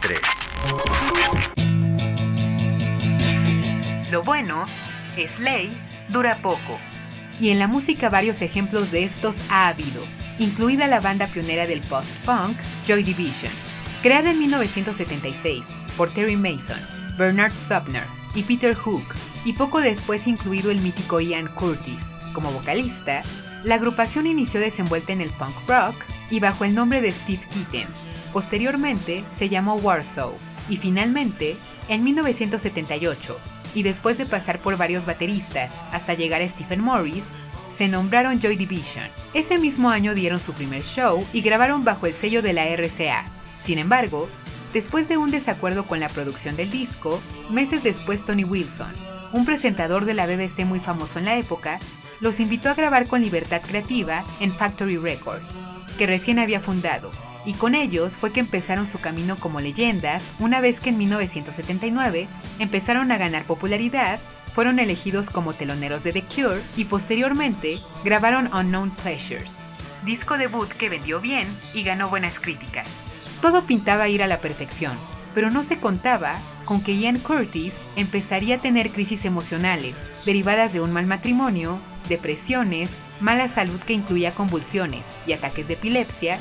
3. 0.00 0.18
Lo 4.10 4.22
bueno 4.22 4.64
es 5.16 5.38
ley, 5.38 5.76
dura 6.08 6.40
poco. 6.42 6.78
Y 7.40 7.50
en 7.50 7.58
la 7.58 7.66
música 7.66 8.10
varios 8.10 8.42
ejemplos 8.42 8.90
de 8.90 9.04
estos 9.04 9.40
ha 9.48 9.68
habido, 9.68 10.04
incluida 10.38 10.86
la 10.86 11.00
banda 11.00 11.26
pionera 11.26 11.66
del 11.66 11.80
post-punk, 11.82 12.56
Joy 12.86 13.02
Division, 13.02 13.52
creada 14.02 14.30
en 14.30 14.38
1976 14.38 15.64
por 15.96 16.12
Terry 16.12 16.36
Mason, 16.36 16.78
Bernard 17.18 17.56
Sumner 17.56 18.04
y 18.34 18.42
Peter 18.42 18.74
Hook, 18.74 19.14
y 19.44 19.52
poco 19.52 19.80
después 19.80 20.26
incluido 20.26 20.70
el 20.70 20.80
mítico 20.80 21.20
Ian 21.20 21.48
Curtis. 21.48 22.14
Como 22.32 22.52
vocalista, 22.52 23.22
la 23.64 23.76
agrupación 23.76 24.26
inició 24.26 24.60
desenvuelta 24.60 25.12
en 25.12 25.20
el 25.20 25.30
punk 25.30 25.56
rock 25.66 25.96
y 26.30 26.40
bajo 26.40 26.64
el 26.64 26.74
nombre 26.74 27.00
de 27.00 27.12
Steve 27.12 27.42
Kittens. 27.50 28.06
Posteriormente 28.34 29.24
se 29.30 29.48
llamó 29.48 29.76
Warsaw 29.76 30.32
y 30.68 30.76
finalmente, 30.76 31.56
en 31.88 32.02
1978, 32.02 33.38
y 33.76 33.84
después 33.84 34.18
de 34.18 34.26
pasar 34.26 34.60
por 34.60 34.76
varios 34.76 35.06
bateristas 35.06 35.70
hasta 35.92 36.14
llegar 36.14 36.42
a 36.42 36.48
Stephen 36.48 36.80
Morris, 36.80 37.36
se 37.68 37.86
nombraron 37.86 38.40
Joy 38.40 38.56
Division. 38.56 39.04
Ese 39.34 39.56
mismo 39.56 39.88
año 39.88 40.16
dieron 40.16 40.40
su 40.40 40.52
primer 40.52 40.82
show 40.82 41.24
y 41.32 41.42
grabaron 41.42 41.84
bajo 41.84 42.08
el 42.08 42.12
sello 42.12 42.42
de 42.42 42.54
la 42.54 42.64
RCA. 42.64 43.24
Sin 43.60 43.78
embargo, 43.78 44.28
después 44.72 45.06
de 45.06 45.16
un 45.16 45.30
desacuerdo 45.30 45.86
con 45.86 46.00
la 46.00 46.08
producción 46.08 46.56
del 46.56 46.72
disco, 46.72 47.20
meses 47.50 47.84
después 47.84 48.24
Tony 48.24 48.42
Wilson, 48.42 48.92
un 49.32 49.44
presentador 49.44 50.06
de 50.06 50.14
la 50.14 50.26
BBC 50.26 50.64
muy 50.64 50.80
famoso 50.80 51.20
en 51.20 51.26
la 51.26 51.36
época, 51.36 51.78
los 52.18 52.40
invitó 52.40 52.68
a 52.68 52.74
grabar 52.74 53.06
con 53.06 53.22
libertad 53.22 53.62
creativa 53.62 54.24
en 54.40 54.52
Factory 54.52 54.96
Records, 54.96 55.64
que 55.98 56.08
recién 56.08 56.40
había 56.40 56.58
fundado, 56.58 57.12
y 57.44 57.54
con 57.54 57.74
ellos 57.74 58.16
fue 58.16 58.32
que 58.32 58.40
empezaron 58.40 58.86
su 58.86 58.98
camino 58.98 59.36
como 59.38 59.60
leyendas 59.60 60.32
una 60.38 60.60
vez 60.60 60.80
que 60.80 60.90
en 60.90 60.98
1979 60.98 62.28
empezaron 62.58 63.12
a 63.12 63.18
ganar 63.18 63.44
popularidad, 63.44 64.18
fueron 64.54 64.78
elegidos 64.78 65.30
como 65.30 65.54
teloneros 65.54 66.04
de 66.04 66.12
The 66.12 66.22
Cure 66.22 66.62
y 66.76 66.84
posteriormente 66.84 67.80
grabaron 68.04 68.52
Unknown 68.54 68.90
Pleasures, 68.90 69.64
disco 70.04 70.38
debut 70.38 70.68
que 70.68 70.88
vendió 70.88 71.20
bien 71.20 71.46
y 71.74 71.82
ganó 71.82 72.08
buenas 72.08 72.38
críticas. 72.38 72.88
Todo 73.40 73.66
pintaba 73.66 74.08
ir 74.08 74.22
a 74.22 74.26
la 74.26 74.38
perfección, 74.38 74.96
pero 75.34 75.50
no 75.50 75.62
se 75.62 75.78
contaba 75.78 76.38
con 76.64 76.82
que 76.82 76.96
Ian 76.96 77.18
Curtis 77.18 77.84
empezaría 77.96 78.56
a 78.56 78.60
tener 78.60 78.90
crisis 78.90 79.24
emocionales 79.24 80.06
derivadas 80.24 80.72
de 80.72 80.80
un 80.80 80.92
mal 80.92 81.06
matrimonio, 81.06 81.78
depresiones, 82.08 83.00
mala 83.20 83.48
salud 83.48 83.80
que 83.80 83.92
incluía 83.92 84.34
convulsiones 84.34 85.14
y 85.26 85.32
ataques 85.32 85.68
de 85.68 85.74
epilepsia, 85.74 86.38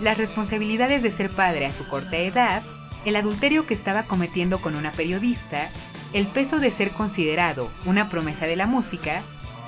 las 0.00 0.18
responsabilidades 0.18 1.02
de 1.02 1.12
ser 1.12 1.30
padre 1.30 1.66
a 1.66 1.72
su 1.72 1.86
corta 1.88 2.16
edad, 2.16 2.62
el 3.04 3.16
adulterio 3.16 3.66
que 3.66 3.74
estaba 3.74 4.04
cometiendo 4.04 4.60
con 4.60 4.74
una 4.74 4.92
periodista, 4.92 5.68
el 6.12 6.26
peso 6.26 6.58
de 6.58 6.70
ser 6.70 6.90
considerado 6.90 7.70
una 7.84 8.08
promesa 8.08 8.46
de 8.46 8.56
la 8.56 8.66
música, 8.66 9.22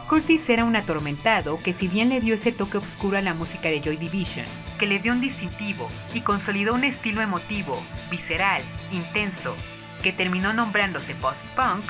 Curtis 0.08 0.48
era 0.48 0.64
un 0.64 0.74
atormentado 0.74 1.62
que 1.62 1.74
si 1.74 1.86
bien 1.86 2.08
le 2.08 2.20
dio 2.20 2.34
ese 2.34 2.50
toque 2.50 2.78
oscuro 2.78 3.18
a 3.18 3.22
la 3.22 3.34
música 3.34 3.68
de 3.68 3.82
Joy 3.82 3.98
Division, 3.98 4.46
que 4.78 4.86
les 4.86 5.02
dio 5.02 5.12
un 5.12 5.20
distintivo 5.20 5.88
y 6.14 6.22
consolidó 6.22 6.74
un 6.74 6.84
estilo 6.84 7.20
emotivo, 7.20 7.82
visceral, 8.10 8.62
intenso, 8.90 9.54
que 10.02 10.12
terminó 10.12 10.54
nombrándose 10.54 11.14
post-punk, 11.14 11.84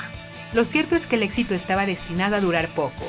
lo 0.53 0.65
cierto 0.65 0.95
es 0.95 1.07
que 1.07 1.15
el 1.15 1.23
éxito 1.23 1.53
estaba 1.53 1.85
destinado 1.85 2.35
a 2.35 2.41
durar 2.41 2.67
poco. 2.69 3.05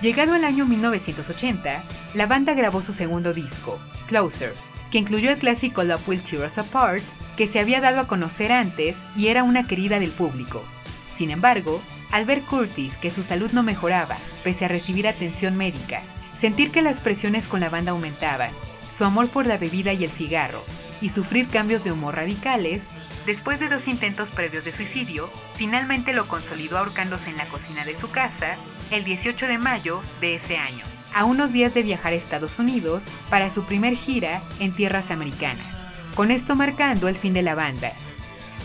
Llegado 0.00 0.34
el 0.34 0.44
año 0.44 0.64
1980, 0.64 1.82
la 2.14 2.26
banda 2.26 2.54
grabó 2.54 2.80
su 2.82 2.92
segundo 2.92 3.34
disco, 3.34 3.78
Closer, 4.06 4.54
que 4.94 5.00
incluyó 5.00 5.32
el 5.32 5.38
clásico 5.38 5.82
Love 5.82 6.08
Will 6.08 6.22
Tear 6.22 6.46
Us 6.46 6.56
Apart, 6.56 7.02
que 7.36 7.48
se 7.48 7.58
había 7.58 7.80
dado 7.80 7.98
a 7.98 8.06
conocer 8.06 8.52
antes 8.52 9.06
y 9.16 9.26
era 9.26 9.42
una 9.42 9.66
querida 9.66 9.98
del 9.98 10.12
público. 10.12 10.64
Sin 11.10 11.32
embargo, 11.32 11.82
al 12.12 12.26
ver 12.26 12.42
Curtis 12.42 12.96
que 12.96 13.10
su 13.10 13.24
salud 13.24 13.50
no 13.50 13.64
mejoraba, 13.64 14.16
pese 14.44 14.66
a 14.66 14.68
recibir 14.68 15.08
atención 15.08 15.56
médica, 15.56 16.04
sentir 16.34 16.70
que 16.70 16.80
las 16.80 17.00
presiones 17.00 17.48
con 17.48 17.58
la 17.58 17.70
banda 17.70 17.90
aumentaban, 17.90 18.52
su 18.86 19.04
amor 19.04 19.30
por 19.30 19.48
la 19.48 19.58
bebida 19.58 19.92
y 19.92 20.04
el 20.04 20.12
cigarro, 20.12 20.62
y 21.00 21.08
sufrir 21.08 21.48
cambios 21.48 21.82
de 21.82 21.90
humor 21.90 22.14
radicales, 22.14 22.90
después 23.26 23.58
de 23.58 23.68
dos 23.68 23.88
intentos 23.88 24.30
previos 24.30 24.64
de 24.64 24.70
suicidio, 24.70 25.28
finalmente 25.56 26.12
lo 26.12 26.28
consolidó 26.28 26.78
ahorcándose 26.78 27.30
en 27.30 27.38
la 27.38 27.48
cocina 27.48 27.84
de 27.84 27.98
su 27.98 28.12
casa 28.12 28.54
el 28.92 29.02
18 29.02 29.48
de 29.48 29.58
mayo 29.58 30.02
de 30.20 30.36
ese 30.36 30.56
año, 30.56 30.84
a 31.14 31.24
unos 31.24 31.52
días 31.52 31.72
de 31.74 31.82
viajar 31.82 32.12
a 32.12 32.16
Estados 32.16 32.58
Unidos 32.58 33.06
para 33.30 33.48
su 33.48 33.64
primer 33.64 33.94
gira 33.94 34.42
en 34.58 34.74
tierras 34.74 35.10
americanas, 35.10 35.90
con 36.14 36.30
esto 36.30 36.56
marcando 36.56 37.08
el 37.08 37.16
fin 37.16 37.32
de 37.32 37.42
la 37.42 37.54
banda. 37.54 37.92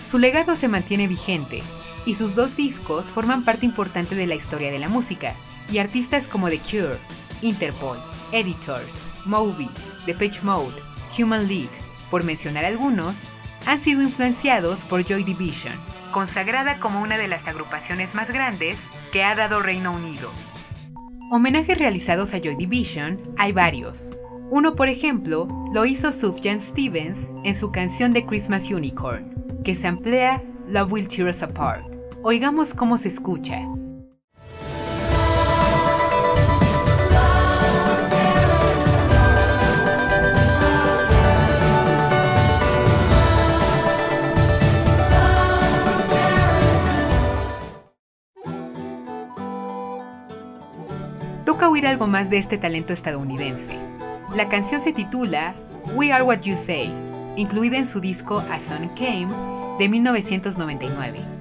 Su 0.02 0.18
legado 0.18 0.56
se 0.56 0.68
mantiene 0.68 1.08
vigente, 1.08 1.62
y 2.06 2.16
sus 2.16 2.34
dos 2.36 2.56
discos 2.56 3.12
forman 3.12 3.46
parte 3.46 3.66
importante 3.66 4.16
de 4.16 4.26
la 4.26 4.36
historia 4.36 4.72
de 4.72 4.80
la 4.80 4.88
música, 4.88 5.36
y 5.72 5.78
artistas 5.78 6.28
como 6.28 6.50
The 6.50 6.60
Cure, 6.60 6.98
Interpol, 7.42 8.00
Editors, 8.32 9.06
Moby, 9.26 9.70
Page 10.08 10.42
Mode, 10.42 10.82
Human 11.18 11.48
League, 11.48 11.70
por 12.10 12.24
mencionar 12.24 12.66
algunos, 12.66 13.24
han 13.68 13.80
sido 13.80 14.02
influenciados 14.02 14.84
por 14.84 15.06
Joy 15.06 15.24
Division, 15.24 15.76
consagrada 16.12 16.80
como 16.80 17.02
una 17.02 17.18
de 17.18 17.28
las 17.28 17.48
agrupaciones 17.48 18.16
más 18.16 18.32
grandes 18.32 18.80
que 19.12 19.24
ha 19.24 19.36
dado 19.36 19.62
Reino 19.62 19.92
Unido. 19.92 20.32
Homenajes 21.32 21.78
realizados 21.78 22.34
a 22.34 22.40
Joy 22.40 22.56
Division 22.56 23.22
hay 23.38 23.52
varios. 23.52 24.10
Uno, 24.50 24.76
por 24.76 24.90
ejemplo, 24.90 25.48
lo 25.72 25.86
hizo 25.86 26.12
Sufjan 26.12 26.60
Stevens 26.60 27.30
en 27.44 27.54
su 27.54 27.72
canción 27.72 28.14
de 28.14 28.26
Christmas 28.26 28.72
Unicorn, 28.72 29.62
que 29.64 29.76
se 29.76 29.86
emplea 29.86 30.44
Love 30.68 30.92
Will 30.92 31.08
Tear 31.08 31.30
Us 31.30 31.44
Apart. 31.44 31.86
Oigamos 32.24 32.74
cómo 32.74 32.98
se 32.98 33.10
escucha. 33.10 33.64
algo 51.86 52.08
más 52.08 52.30
de 52.30 52.38
este 52.38 52.58
talento 52.58 52.94
estadounidense. 52.94 53.72
La 54.36 54.50
canción 54.50 54.82
se 54.82 54.94
titula 54.94 55.56
We 55.96 56.12
Are 56.12 56.24
What 56.24 56.42
You 56.42 56.56
Say, 56.56 56.92
incluida 57.36 57.78
en 57.78 57.86
su 57.86 58.00
disco 58.00 58.44
A 58.50 58.60
Sun 58.60 58.90
Came 58.90 59.28
de 59.80 59.90
1999. 59.90 61.40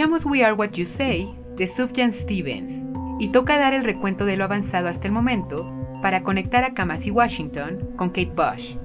Escuchamos 0.00 0.24
We 0.24 0.42
Are 0.42 0.54
What 0.54 0.70
You 0.70 0.86
Say 0.86 1.28
de 1.56 1.66
Sufjan 1.66 2.10
Stevens 2.10 2.84
y 3.18 3.28
toca 3.28 3.58
dar 3.58 3.74
el 3.74 3.84
recuento 3.84 4.24
de 4.24 4.38
lo 4.38 4.44
avanzado 4.44 4.88
hasta 4.88 5.06
el 5.06 5.12
momento 5.12 5.74
para 6.00 6.22
conectar 6.22 6.64
a 6.64 6.72
Kamasi 6.72 7.10
Washington 7.10 7.92
con 7.98 8.08
Kate 8.08 8.32
Bush. 8.34 8.76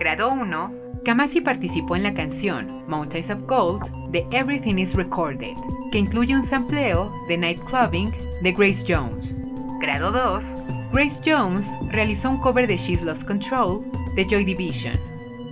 Grado 0.00 0.32
1, 0.32 0.74
Kamasi 1.04 1.42
participó 1.42 1.94
en 1.94 2.02
la 2.02 2.12
canción 2.12 2.84
Mountains 2.88 3.30
of 3.30 3.44
Gold 3.44 3.88
de 4.10 4.26
Everything 4.32 4.78
is 4.78 4.96
Recorded, 4.96 5.54
que 5.92 5.98
incluye 5.98 6.34
un 6.34 6.42
sampleo 6.42 7.12
de 7.28 7.38
Night 7.38 7.62
Clubbing 7.66 8.10
de 8.42 8.50
Grace 8.50 8.84
Jones. 8.84 9.38
Grado 9.80 10.10
2, 10.10 10.44
Grace 10.92 11.22
Jones 11.24 11.70
realizó 11.92 12.30
un 12.30 12.38
cover 12.38 12.66
de 12.66 12.76
She's 12.76 13.00
Lost 13.00 13.28
Control 13.28 13.80
de 14.16 14.26
Joy 14.28 14.44
Division. 14.44 14.98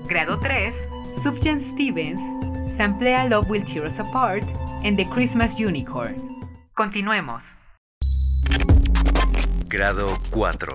Grado 0.08 0.40
3, 0.40 0.84
Sufjan 1.12 1.60
Stevens 1.60 2.20
samplea 2.66 3.28
Love 3.28 3.48
Will 3.48 3.64
Tear 3.64 3.86
Us 3.86 4.00
Apart 4.00 4.61
en 4.84 4.96
The 4.96 5.08
Christmas 5.08 5.58
Unicorn. 5.58 6.16
Continuemos. 6.74 7.54
Grado 9.68 10.18
4. 10.30 10.74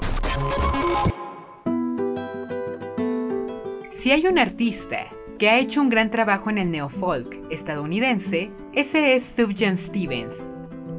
Si 3.91 4.11
hay 4.11 4.25
un 4.27 4.39
artista 4.39 5.09
que 5.37 5.49
ha 5.49 5.59
hecho 5.59 5.81
un 5.81 5.89
gran 5.89 6.09
trabajo 6.09 6.49
en 6.49 6.57
el 6.57 6.71
neofolk 6.71 7.35
estadounidense, 7.51 8.51
ese 8.73 9.15
es 9.15 9.25
Sufjan 9.25 9.77
Stevens. 9.77 10.49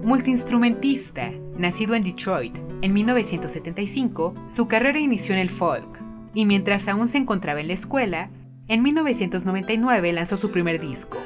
Multiinstrumentista, 0.02 1.30
nacido 1.56 1.94
en 1.94 2.02
Detroit 2.02 2.56
en 2.82 2.92
1975, 2.92 4.34
su 4.46 4.68
carrera 4.68 5.00
inició 5.00 5.34
en 5.34 5.40
el 5.40 5.50
folk, 5.50 5.98
y 6.34 6.46
mientras 6.46 6.86
aún 6.88 7.08
se 7.08 7.18
encontraba 7.18 7.60
en 7.60 7.68
la 7.68 7.74
escuela, 7.74 8.30
en 8.68 8.82
1999 8.82 10.12
lanzó 10.12 10.36
su 10.36 10.50
primer 10.52 10.80
disco, 10.80 11.18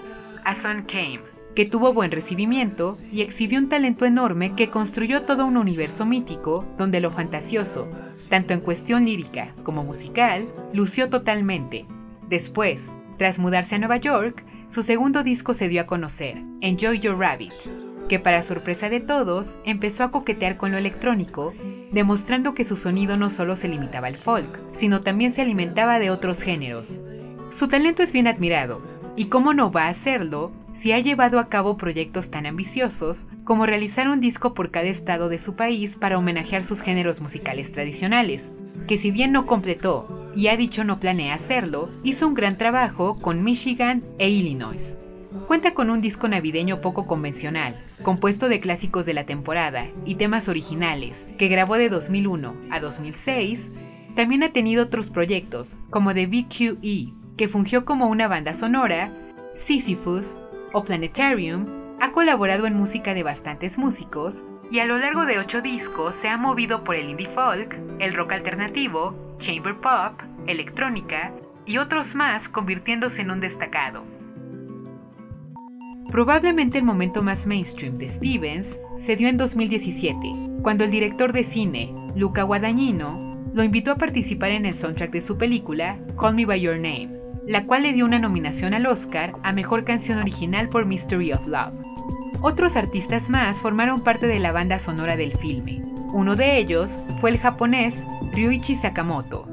A 0.44 0.54
Sun 0.54 0.84
Came, 0.84 1.31
que 1.55 1.66
tuvo 1.66 1.92
buen 1.92 2.11
recibimiento 2.11 2.96
y 3.12 3.20
exhibió 3.20 3.59
un 3.59 3.68
talento 3.68 4.07
enorme 4.07 4.55
que 4.55 4.70
construyó 4.70 5.22
todo 5.22 5.44
un 5.44 5.57
universo 5.57 6.07
mítico 6.07 6.64
donde 6.78 7.00
lo 7.00 7.11
fantasioso, 7.11 7.88
tanto 8.28 8.55
en 8.55 8.61
cuestión 8.61 9.05
lírica 9.05 9.55
como 9.62 9.84
musical, 9.84 10.48
lució 10.72 11.11
totalmente. 11.11 11.86
Después, 12.28 12.92
tras 13.18 13.38
mudarse 13.38 13.74
a 13.74 13.78
Nueva 13.78 13.98
York, 13.98 14.44
su 14.66 14.82
segundo 14.82 15.22
disco 15.22 15.53
se 15.53 15.68
dio 15.68 15.82
a 15.82 15.86
conocer, 15.86 16.42
Enjoy 16.62 16.98
Your 16.98 17.18
Rabbit, 17.18 17.53
que 18.09 18.18
para 18.18 18.42
sorpresa 18.42 18.88
de 18.88 19.00
todos 19.00 19.59
empezó 19.66 20.05
a 20.05 20.11
coquetear 20.11 20.57
con 20.57 20.72
lo 20.72 20.78
electrónico, 20.78 21.53
demostrando 21.92 22.55
que 22.55 22.64
su 22.64 22.76
sonido 22.76 23.18
no 23.18 23.28
solo 23.28 23.55
se 23.55 23.68
limitaba 23.68 24.07
al 24.07 24.16
folk, 24.16 24.59
sino 24.72 25.03
también 25.03 25.30
se 25.30 25.42
alimentaba 25.42 25.98
de 25.98 26.11
otros 26.11 26.42
géneros. 26.42 27.00
Su 27.50 27.68
talento 27.68 28.03
es 28.03 28.12
bien 28.12 28.28
admirado, 28.28 28.80
y 29.14 29.26
cómo 29.26 29.53
no 29.53 29.70
va 29.70 29.84
a 29.84 29.90
hacerlo 29.90 30.53
si 30.72 30.92
ha 30.92 31.00
llevado 31.00 31.38
a 31.38 31.48
cabo 31.48 31.76
proyectos 31.76 32.30
tan 32.30 32.46
ambiciosos 32.46 33.28
como 33.44 33.66
realizar 33.66 34.08
un 34.08 34.20
disco 34.20 34.54
por 34.54 34.70
cada 34.70 34.86
estado 34.86 35.28
de 35.28 35.38
su 35.38 35.54
país 35.54 35.96
para 35.96 36.18
homenajear 36.18 36.64
sus 36.64 36.80
géneros 36.80 37.20
musicales 37.20 37.72
tradicionales, 37.72 38.52
que 38.86 38.96
si 38.96 39.10
bien 39.10 39.32
no 39.32 39.46
completó 39.46 40.30
y 40.34 40.48
ha 40.48 40.56
dicho 40.56 40.84
no 40.84 40.98
planea 40.98 41.34
hacerlo, 41.34 41.90
hizo 42.04 42.26
un 42.26 42.34
gran 42.34 42.56
trabajo 42.56 43.20
con 43.20 43.44
Michigan 43.44 44.02
e 44.18 44.30
Illinois. 44.30 44.98
Cuenta 45.46 45.74
con 45.74 45.90
un 45.90 46.00
disco 46.00 46.28
navideño 46.28 46.80
poco 46.80 47.06
convencional, 47.06 47.82
compuesto 48.02 48.48
de 48.48 48.60
clásicos 48.60 49.06
de 49.06 49.14
la 49.14 49.26
temporada 49.26 49.90
y 50.04 50.14
temas 50.16 50.48
originales, 50.48 51.28
que 51.38 51.48
grabó 51.48 51.76
de 51.76 51.88
2001 51.88 52.54
a 52.70 52.80
2006. 52.80 53.72
También 54.14 54.42
ha 54.42 54.52
tenido 54.52 54.84
otros 54.84 55.10
proyectos, 55.10 55.76
como 55.90 56.14
The 56.14 56.26
BQE, 56.26 57.12
que 57.36 57.48
fungió 57.48 57.84
como 57.84 58.06
una 58.06 58.28
banda 58.28 58.54
sonora, 58.54 59.12
Sisyphus, 59.54 60.40
o 60.72 60.84
Planetarium, 60.84 61.66
ha 62.00 62.12
colaborado 62.12 62.66
en 62.66 62.74
música 62.74 63.14
de 63.14 63.22
bastantes 63.22 63.78
músicos 63.78 64.44
y 64.70 64.80
a 64.80 64.86
lo 64.86 64.98
largo 64.98 65.26
de 65.26 65.38
ocho 65.38 65.60
discos 65.60 66.14
se 66.14 66.28
ha 66.28 66.36
movido 66.36 66.82
por 66.82 66.96
el 66.96 67.10
indie 67.10 67.28
folk, 67.28 67.78
el 67.98 68.14
rock 68.14 68.32
alternativo, 68.32 69.36
chamber 69.38 69.76
pop, 69.76 70.20
electrónica 70.46 71.32
y 71.66 71.78
otros 71.78 72.14
más 72.14 72.48
convirtiéndose 72.48 73.22
en 73.22 73.30
un 73.30 73.40
destacado. 73.40 74.02
Probablemente 76.10 76.78
el 76.78 76.84
momento 76.84 77.22
más 77.22 77.46
mainstream 77.46 77.96
de 77.98 78.08
Stevens 78.08 78.78
se 78.96 79.16
dio 79.16 79.28
en 79.28 79.36
2017, 79.36 80.34
cuando 80.62 80.84
el 80.84 80.90
director 80.90 81.32
de 81.32 81.44
cine, 81.44 81.94
Luca 82.16 82.42
Guadagnino, 82.42 83.32
lo 83.54 83.62
invitó 83.62 83.92
a 83.92 83.96
participar 83.96 84.50
en 84.50 84.66
el 84.66 84.74
soundtrack 84.74 85.10
de 85.10 85.22
su 85.22 85.38
película 85.38 85.98
Call 86.18 86.34
Me 86.34 86.46
By 86.46 86.60
Your 86.60 86.76
Name, 86.76 87.21
la 87.47 87.66
cual 87.66 87.82
le 87.82 87.93
dio 87.93 88.05
una 88.05 88.18
nominación 88.18 88.74
al 88.74 88.86
Oscar 88.86 89.34
a 89.43 89.53
Mejor 89.53 89.84
Canción 89.84 90.18
Original 90.18 90.68
por 90.68 90.86
Mystery 90.86 91.32
of 91.32 91.47
Love. 91.47 91.74
Otros 92.40 92.76
artistas 92.76 93.30
más 93.30 93.61
formaron 93.61 94.03
parte 94.03 94.26
de 94.26 94.38
la 94.38 94.53
banda 94.53 94.78
sonora 94.78 95.16
del 95.16 95.32
filme. 95.32 95.82
Uno 96.12 96.36
de 96.36 96.59
ellos 96.59 96.99
fue 97.20 97.30
el 97.30 97.38
japonés 97.38 98.05
Ryuichi 98.32 98.76
Sakamoto. 98.76 99.49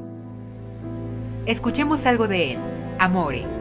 Escuchemos 1.46 2.06
algo 2.06 2.28
de 2.28 2.54
él, 2.54 2.60
Amore. 3.00 3.59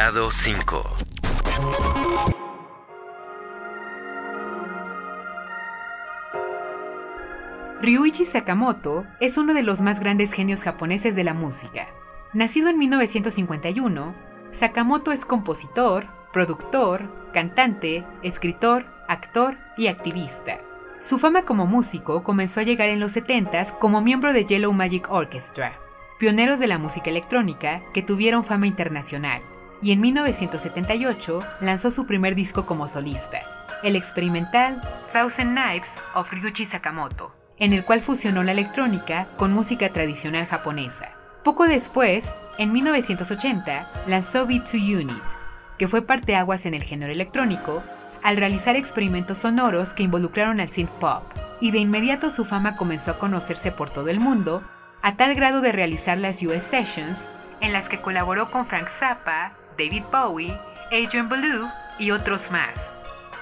Grado 0.00 0.30
5 0.32 0.82
Ryuichi 7.82 8.24
Sakamoto 8.24 9.04
es 9.20 9.36
uno 9.36 9.52
de 9.52 9.62
los 9.62 9.82
más 9.82 10.00
grandes 10.00 10.32
genios 10.32 10.62
japoneses 10.62 11.14
de 11.16 11.22
la 11.22 11.34
música. 11.34 11.86
Nacido 12.32 12.70
en 12.70 12.78
1951, 12.78 14.14
Sakamoto 14.52 15.12
es 15.12 15.26
compositor, 15.26 16.06
productor, 16.32 17.02
cantante, 17.34 18.02
escritor, 18.22 18.86
actor 19.06 19.58
y 19.76 19.88
activista. 19.88 20.56
Su 20.98 21.18
fama 21.18 21.42
como 21.42 21.66
músico 21.66 22.22
comenzó 22.22 22.60
a 22.60 22.62
llegar 22.62 22.88
en 22.88 23.00
los 23.00 23.14
70s 23.14 23.76
como 23.78 24.00
miembro 24.00 24.32
de 24.32 24.46
Yellow 24.46 24.72
Magic 24.72 25.10
Orchestra, 25.10 25.74
pioneros 26.18 26.58
de 26.58 26.68
la 26.68 26.78
música 26.78 27.10
electrónica 27.10 27.82
que 27.92 28.00
tuvieron 28.00 28.44
fama 28.44 28.66
internacional, 28.66 29.42
y 29.82 29.92
en 29.92 30.00
1978 30.00 31.42
lanzó 31.60 31.90
su 31.90 32.06
primer 32.06 32.34
disco 32.34 32.66
como 32.66 32.88
solista, 32.88 33.40
el 33.82 33.96
experimental 33.96 34.82
Thousand 35.12 35.56
Knives 35.56 35.96
of 36.14 36.30
Ryuichi 36.30 36.64
Sakamoto, 36.64 37.34
en 37.58 37.72
el 37.72 37.84
cual 37.84 38.00
fusionó 38.00 38.42
la 38.42 38.52
electrónica 38.52 39.28
con 39.36 39.52
música 39.52 39.90
tradicional 39.90 40.46
japonesa. 40.46 41.10
Poco 41.44 41.66
después, 41.66 42.36
en 42.58 42.72
1980, 42.72 44.04
lanzó 44.06 44.46
B2 44.46 45.02
Unit, 45.02 45.22
que 45.78 45.88
fue 45.88 46.02
parteaguas 46.02 46.66
en 46.66 46.74
el 46.74 46.82
género 46.82 47.12
electrónico 47.12 47.82
al 48.22 48.36
realizar 48.36 48.76
experimentos 48.76 49.38
sonoros 49.38 49.94
que 49.94 50.02
involucraron 50.02 50.60
al 50.60 50.68
synth 50.68 50.90
pop, 50.90 51.22
y 51.60 51.70
de 51.70 51.78
inmediato 51.78 52.30
su 52.30 52.44
fama 52.44 52.76
comenzó 52.76 53.12
a 53.12 53.18
conocerse 53.18 53.72
por 53.72 53.88
todo 53.88 54.08
el 54.08 54.20
mundo, 54.20 54.62
a 55.00 55.16
tal 55.16 55.34
grado 55.34 55.62
de 55.62 55.72
realizar 55.72 56.18
las 56.18 56.42
US 56.42 56.62
Sessions, 56.62 57.32
en 57.62 57.72
las 57.72 57.88
que 57.88 58.00
colaboró 58.00 58.50
con 58.50 58.66
Frank 58.66 58.88
Zappa, 58.88 59.52
David 59.80 60.02
Bowie, 60.12 60.54
Adrian 60.92 61.30
Belew 61.30 61.66
y 61.98 62.10
otros 62.10 62.50
más. 62.50 62.92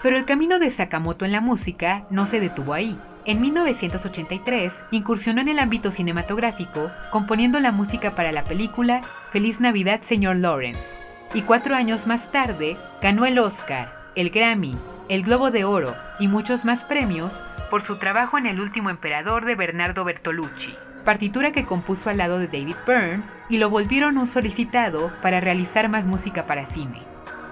Pero 0.05 0.17
el 0.17 0.25
camino 0.25 0.61
de 0.61 0.71
Sakamoto 0.71 1.25
en 1.25 1.33
la 1.33 1.41
música 1.41 2.05
no 2.11 2.27
se 2.27 2.39
detuvo 2.39 2.75
ahí. 2.75 2.97
En 3.25 3.41
1983 3.41 4.85
incursionó 4.93 5.41
en 5.41 5.49
el 5.49 5.59
ámbito 5.59 5.91
cinematográfico 5.91 6.93
componiendo 7.11 7.59
la 7.59 7.73
música 7.73 8.15
para 8.15 8.31
la 8.31 8.45
película 8.45 9.03
Feliz 9.33 9.61
Navidad 9.61 10.03
Señor 10.03 10.37
Lawrence, 10.37 11.01
y 11.35 11.43
cuatro 11.43 11.75
años 11.75 12.07
más 12.07 12.31
tarde 12.31 12.77
ganó 13.03 13.27
el 13.27 13.41
Oscar, 13.41 13.93
el 14.15 14.31
Grammy, 14.31 14.79
el 15.09 15.25
Globo 15.25 15.51
de 15.51 15.65
Oro 15.65 15.97
y 16.21 16.29
muchos 16.29 16.65
más 16.65 16.85
premios 16.85 17.43
por 17.69 17.83
su 17.83 17.97
trabajo 17.97 18.39
en 18.39 18.47
El 18.47 18.61
último 18.61 18.91
emperador 18.91 19.45
de 19.45 19.57
Bernardo 19.57 20.05
Bertolucci, 20.05 20.73
partitura 21.05 21.51
que 21.51 21.67
compuso 21.67 22.11
al 22.11 22.19
lado 22.19 22.39
de 22.39 22.47
David 22.47 22.77
Byrne 22.87 23.38
y 23.49 23.59
lo 23.59 23.71
volvieron 23.71 24.19
un 24.19 24.27
solicitado 24.27 25.13
para 25.23 25.41
realizar 25.41 25.89
más 25.89 26.07
música 26.07 26.47
para 26.47 26.67
cine. 26.67 27.03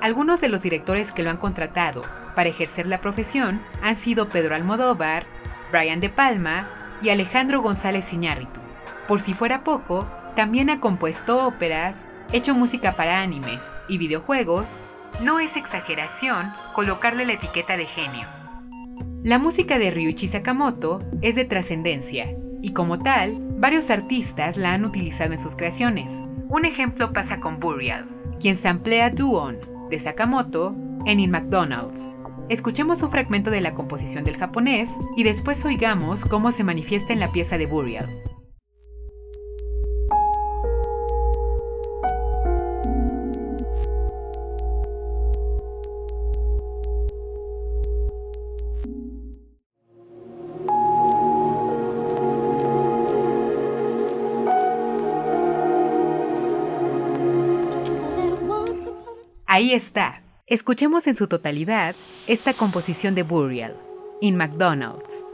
Algunos 0.00 0.40
de 0.40 0.48
los 0.48 0.62
directores 0.62 1.12
que 1.12 1.22
lo 1.22 1.30
han 1.30 1.38
contratado 1.38 2.04
para 2.34 2.50
ejercer 2.50 2.86
la 2.86 3.00
profesión 3.00 3.62
han 3.82 3.96
sido 3.96 4.28
Pedro 4.28 4.54
Almodóvar, 4.54 5.26
Brian 5.72 6.00
De 6.00 6.10
Palma 6.10 6.68
y 7.02 7.08
Alejandro 7.08 7.62
González 7.62 8.12
Iñárritu. 8.12 8.60
Por 9.08 9.20
si 9.20 9.34
fuera 9.34 9.64
poco, 9.64 10.06
también 10.34 10.68
ha 10.68 10.80
compuesto 10.80 11.46
óperas, 11.46 12.08
hecho 12.32 12.54
música 12.54 12.92
para 12.92 13.22
animes 13.22 13.72
y 13.88 13.98
videojuegos, 13.98 14.78
no 15.22 15.40
es 15.40 15.56
exageración 15.56 16.52
colocarle 16.74 17.24
la 17.24 17.32
etiqueta 17.34 17.76
de 17.76 17.86
genio. 17.86 18.28
La 19.22 19.38
música 19.38 19.78
de 19.78 19.90
Ryuichi 19.90 20.28
Sakamoto 20.28 21.02
es 21.22 21.34
de 21.34 21.44
trascendencia 21.44 22.28
y 22.66 22.70
como 22.70 22.98
tal, 22.98 23.38
varios 23.58 23.90
artistas 23.90 24.56
la 24.56 24.74
han 24.74 24.84
utilizado 24.84 25.32
en 25.32 25.38
sus 25.38 25.54
creaciones. 25.54 26.24
Un 26.48 26.64
ejemplo 26.64 27.12
pasa 27.12 27.38
con 27.38 27.60
Burial, 27.60 28.08
quien 28.40 28.56
samplea 28.56 29.10
Duon 29.10 29.58
de 29.88 30.00
Sakamoto 30.00 30.74
en 31.06 31.20
In 31.20 31.30
McDonald's. 31.30 32.12
Escuchemos 32.48 33.00
un 33.02 33.10
fragmento 33.12 33.52
de 33.52 33.60
la 33.60 33.74
composición 33.74 34.24
del 34.24 34.36
japonés 34.36 34.98
y 35.16 35.22
después 35.22 35.64
oigamos 35.64 36.24
cómo 36.24 36.50
se 36.50 36.64
manifiesta 36.64 37.12
en 37.12 37.20
la 37.20 37.30
pieza 37.30 37.56
de 37.56 37.66
Burial. 37.66 38.08
Ahí 59.56 59.72
está. 59.72 60.20
Escuchemos 60.46 61.06
en 61.06 61.14
su 61.14 61.28
totalidad 61.28 61.96
esta 62.26 62.52
composición 62.52 63.14
de 63.14 63.22
Burial, 63.22 63.74
in 64.20 64.36
McDonald's. 64.36 65.25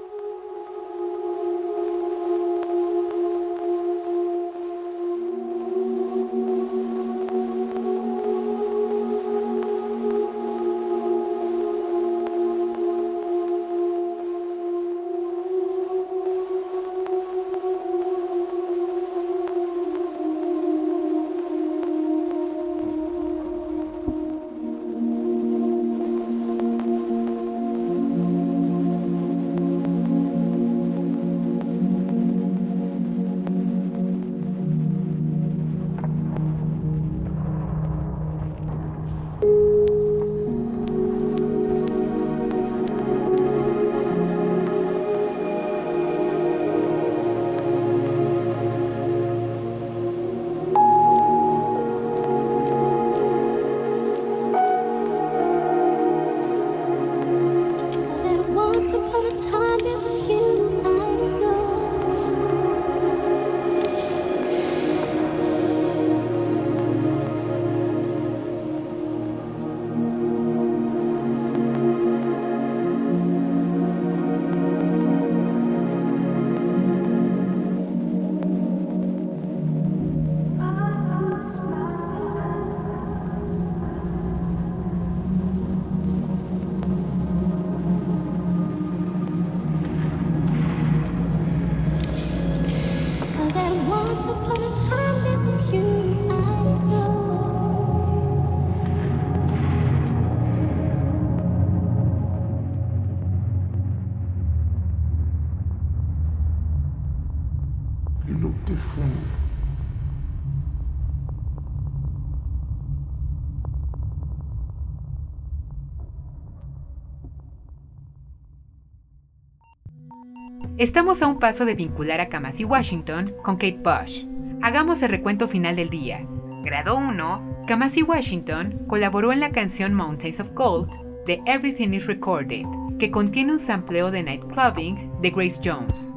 Estamos 120.83 121.23
a 121.23 121.29
un 121.29 121.39
paso 121.39 121.65
de 121.65 121.77
vincular 121.77 122.21
a 122.21 122.29
Kamasi 122.29 122.65
Washington 122.65 123.33
con 123.45 123.55
Kate 123.55 123.79
Bush. 123.85 124.25
Hagamos 124.63 125.01
el 125.03 125.11
recuento 125.11 125.47
final 125.47 125.77
del 125.77 125.91
día. 125.91 126.27
Grado 126.65 126.97
1. 126.97 127.65
Kamasi 127.69 128.03
Washington 128.03 128.85
colaboró 128.89 129.31
en 129.31 129.39
la 129.39 129.53
canción 129.53 129.95
Mountains 129.95 130.41
of 130.41 130.51
Gold 130.55 130.91
de 131.25 131.41
Everything 131.47 131.91
is 131.91 132.09
Recorded, 132.09 132.67
que 132.99 133.13
contiene 133.13 133.53
un 133.53 133.61
sampleo 133.61 134.11
de 134.11 134.25
Nightclubbing 134.25 135.21
de 135.21 135.31
Grace 135.31 135.61
Jones. 135.65 136.13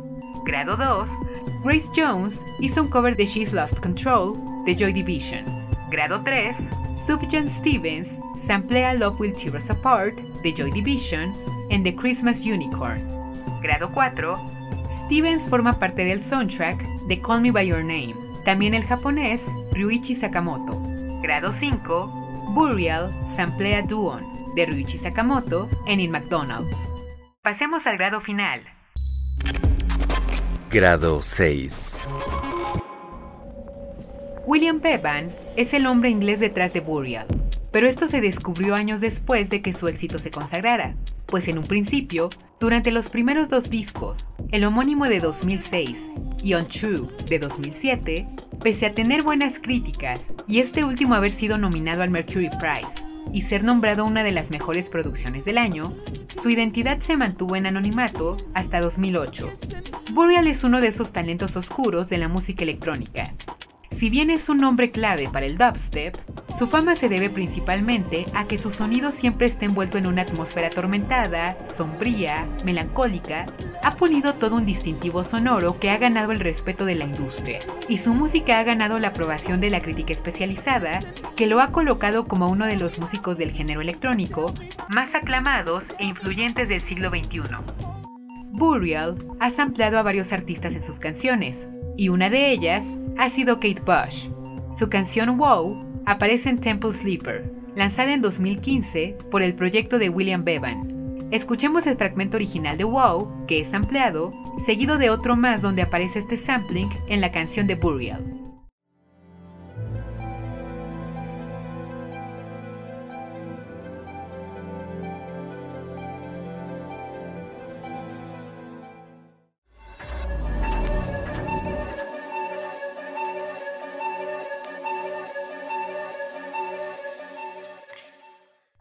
Grado 0.46 0.76
2. 0.76 1.12
Grace 1.64 1.92
Jones 1.96 2.44
hizo 2.60 2.82
un 2.82 2.88
cover 2.88 3.16
de 3.16 3.28
She's 3.28 3.54
Lost 3.54 3.80
Control 3.82 4.36
de 4.66 4.76
Joy 4.76 4.94
Division. 4.94 5.46
Grado 5.92 6.24
3, 6.24 6.58
Sufjan 6.92 7.48
Stevens 7.48 8.20
samplea 8.36 8.96
Love 8.96 9.20
Will 9.20 9.34
Tear 9.34 9.58
Us 9.58 9.70
Apart 9.70 10.20
de 10.42 10.52
Joy 10.52 10.72
Division 10.72 11.36
en 11.70 11.84
The 11.84 11.96
Christmas 11.96 12.42
Unicorn. 12.42 13.14
Grado 13.62 13.92
4, 13.92 14.55
Stevens 14.90 15.50
forma 15.50 15.80
parte 15.80 16.06
del 16.06 16.22
soundtrack 16.22 16.82
de 17.08 17.22
Call 17.22 17.42
Me 17.42 17.52
By 17.52 17.68
Your 17.68 17.80
Name, 17.80 18.16
también 18.44 18.74
el 18.74 18.86
japonés 18.86 19.50
Ryuichi 19.72 20.14
Sakamoto. 20.14 20.80
Grado 21.22 21.52
5, 21.52 22.52
Burial 22.54 23.12
samplea 23.28 23.82
Duon 23.82 24.24
de 24.56 24.66
Ryuichi 24.66 24.98
Sakamoto 24.98 25.70
en 25.88 26.00
In 26.00 26.12
McDonald's. 26.12 26.92
Pasemos 27.42 27.88
al 27.88 27.98
grado 27.98 28.22
final. 28.22 28.62
Grado 30.70 31.22
6. 31.22 32.08
William 34.46 34.82
Bevan 34.82 35.36
es 35.56 35.74
el 35.74 35.88
hombre 35.88 36.12
inglés 36.12 36.40
detrás 36.40 36.74
de 36.74 36.82
Burial, 36.82 37.28
pero 37.72 37.88
esto 37.88 38.08
se 38.08 38.22
descubrió 38.22 38.76
años 38.76 39.02
después 39.02 39.50
de 39.50 39.64
que 39.64 39.74
su 39.74 39.88
éxito 39.88 40.20
se 40.20 40.30
consagrara, 40.30 40.96
pues 41.28 41.48
en 41.48 41.58
un 41.58 41.66
principio, 41.66 42.30
durante 42.60 42.92
los 42.92 43.10
primeros 43.10 43.50
dos 43.50 43.70
discos, 43.70 44.32
el 44.52 44.64
homónimo 44.64 45.06
de 45.06 45.20
2006 45.20 46.12
y 46.44 46.54
Untrue 46.54 47.08
de 47.28 47.40
2007, 47.40 48.28
pese 48.62 48.86
a 48.86 48.94
tener 48.94 49.24
buenas 49.24 49.60
críticas 49.60 50.34
y 50.48 50.60
este 50.60 50.84
último 50.84 51.16
haber 51.16 51.32
sido 51.32 51.58
nominado 51.58 52.04
al 52.04 52.10
Mercury 52.10 52.50
Prize 52.60 53.06
y 53.34 53.42
ser 53.42 53.64
nombrado 53.64 54.06
una 54.06 54.24
de 54.24 54.32
las 54.32 54.52
mejores 54.52 54.90
producciones 54.90 55.46
del 55.46 55.58
año, 55.58 55.94
su 56.34 56.50
identidad 56.50 57.00
se 57.00 57.18
mantuvo 57.18 57.56
en 57.56 57.66
anonimato 57.66 58.38
hasta 58.54 58.80
2008. 58.80 59.52
Burial 60.14 60.48
es 60.48 60.64
uno 60.64 60.82
de 60.82 60.88
esos 60.88 61.12
talentos 61.12 61.56
oscuros 61.56 62.10
de 62.10 62.18
la 62.18 62.28
música 62.28 62.64
electrónica, 62.64 63.34
si 63.96 64.10
bien 64.10 64.30
es 64.30 64.50
un 64.50 64.58
nombre 64.58 64.92
clave 64.92 65.30
para 65.30 65.46
el 65.46 65.58
dubstep, 65.58 66.18
su 66.50 66.68
fama 66.68 66.96
se 66.96 67.10
debe 67.10 67.30
principalmente 67.30 68.26
a 68.34 68.46
que 68.46 68.60
su 68.60 68.70
sonido 68.70 69.12
siempre 69.12 69.48
está 69.48 69.66
envuelto 69.66 69.98
en 69.98 70.06
una 70.06 70.22
atmósfera 70.22 70.68
atormentada, 70.68 71.58
sombría, 71.66 72.46
melancólica, 72.64 73.48
ha 73.84 73.96
pulido 73.96 74.36
todo 74.36 74.56
un 74.56 74.66
distintivo 74.66 75.24
sonoro 75.24 75.80
que 75.80 75.90
ha 75.90 75.98
ganado 75.98 76.32
el 76.32 76.40
respeto 76.40 76.86
de 76.86 76.96
la 76.96 77.06
industria, 77.06 77.60
y 77.90 77.98
su 77.98 78.14
música 78.14 78.60
ha 78.60 78.64
ganado 78.64 79.00
la 79.00 79.08
aprobación 79.10 79.60
de 79.60 79.72
la 79.72 79.82
crítica 79.82 80.14
especializada, 80.14 81.00
que 81.36 81.48
lo 81.48 81.62
ha 81.62 81.70
colocado 81.70 82.28
como 82.28 82.48
uno 82.48 82.68
de 82.68 82.78
los 82.78 83.00
músicos 83.00 83.38
del 83.38 83.52
género 83.52 83.82
electrónico 83.82 84.54
más 84.88 85.16
aclamados 85.16 85.96
e 86.00 86.06
influyentes 86.06 86.70
del 86.70 86.82
siglo 86.82 87.10
XXI. 87.10 87.42
Burial 88.52 89.18
ha 89.40 89.50
sampleado 89.50 89.98
a 89.98 90.04
varios 90.04 90.32
artistas 90.32 90.76
en 90.76 90.84
sus 90.84 91.00
canciones, 91.00 91.68
y 91.98 92.10
una 92.10 92.30
de 92.30 92.52
ellas 92.52 92.94
ha 93.18 93.30
sido 93.30 93.56
Kate 93.56 93.82
Bush. 93.86 94.30
Su 94.72 94.90
canción 94.90 95.38
Wow 95.38 95.85
aparece 96.06 96.50
en 96.50 96.60
Temple 96.60 96.92
Sleeper, 96.92 97.52
lanzada 97.76 98.14
en 98.14 98.22
2015 98.22 99.18
por 99.32 99.42
el 99.42 99.56
proyecto 99.56 100.00
de 100.00 100.10
William 100.10 100.44
Bevan. 100.44 101.28
Escuchemos 101.32 101.88
el 101.88 101.98
fragmento 101.98 102.38
original 102.38 102.78
de 102.78 102.84
Wow, 102.84 103.46
que 103.48 103.60
es 103.60 103.74
ampliado, 103.74 104.32
seguido 104.58 104.98
de 104.98 105.10
otro 105.10 105.36
más 105.36 105.62
donde 105.62 105.82
aparece 105.82 106.20
este 106.20 106.38
sampling 106.38 106.90
en 107.08 107.20
la 107.20 107.32
canción 107.32 107.68
de 107.68 107.76
Burial. 107.76 108.35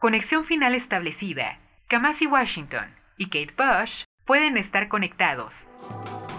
Conexión 0.05 0.43
final 0.43 0.75
establecida. 0.75 1.57
Kamasi 1.87 2.27
Washington 2.27 2.93
y 3.17 3.25
Kate 3.25 3.55
Bush 3.57 4.03
pueden 4.23 4.55
estar 4.55 4.87
conectados. 4.87 5.65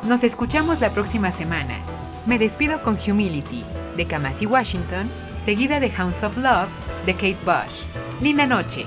Nos 0.05 0.23
escuchamos 0.23 0.81
la 0.81 0.91
próxima 0.91 1.33
semana. 1.33 1.75
Me 2.27 2.39
despido 2.39 2.81
con 2.85 2.97
Humility 2.97 3.65
de 3.97 4.07
Kamasi 4.07 4.47
Washington, 4.47 5.11
seguida 5.35 5.81
de 5.81 5.91
Hounds 5.99 6.23
of 6.23 6.37
Love 6.37 6.69
de 7.07 7.15
Kate 7.15 7.39
Bush. 7.45 7.87
Linda 8.21 8.47
noche. 8.47 8.87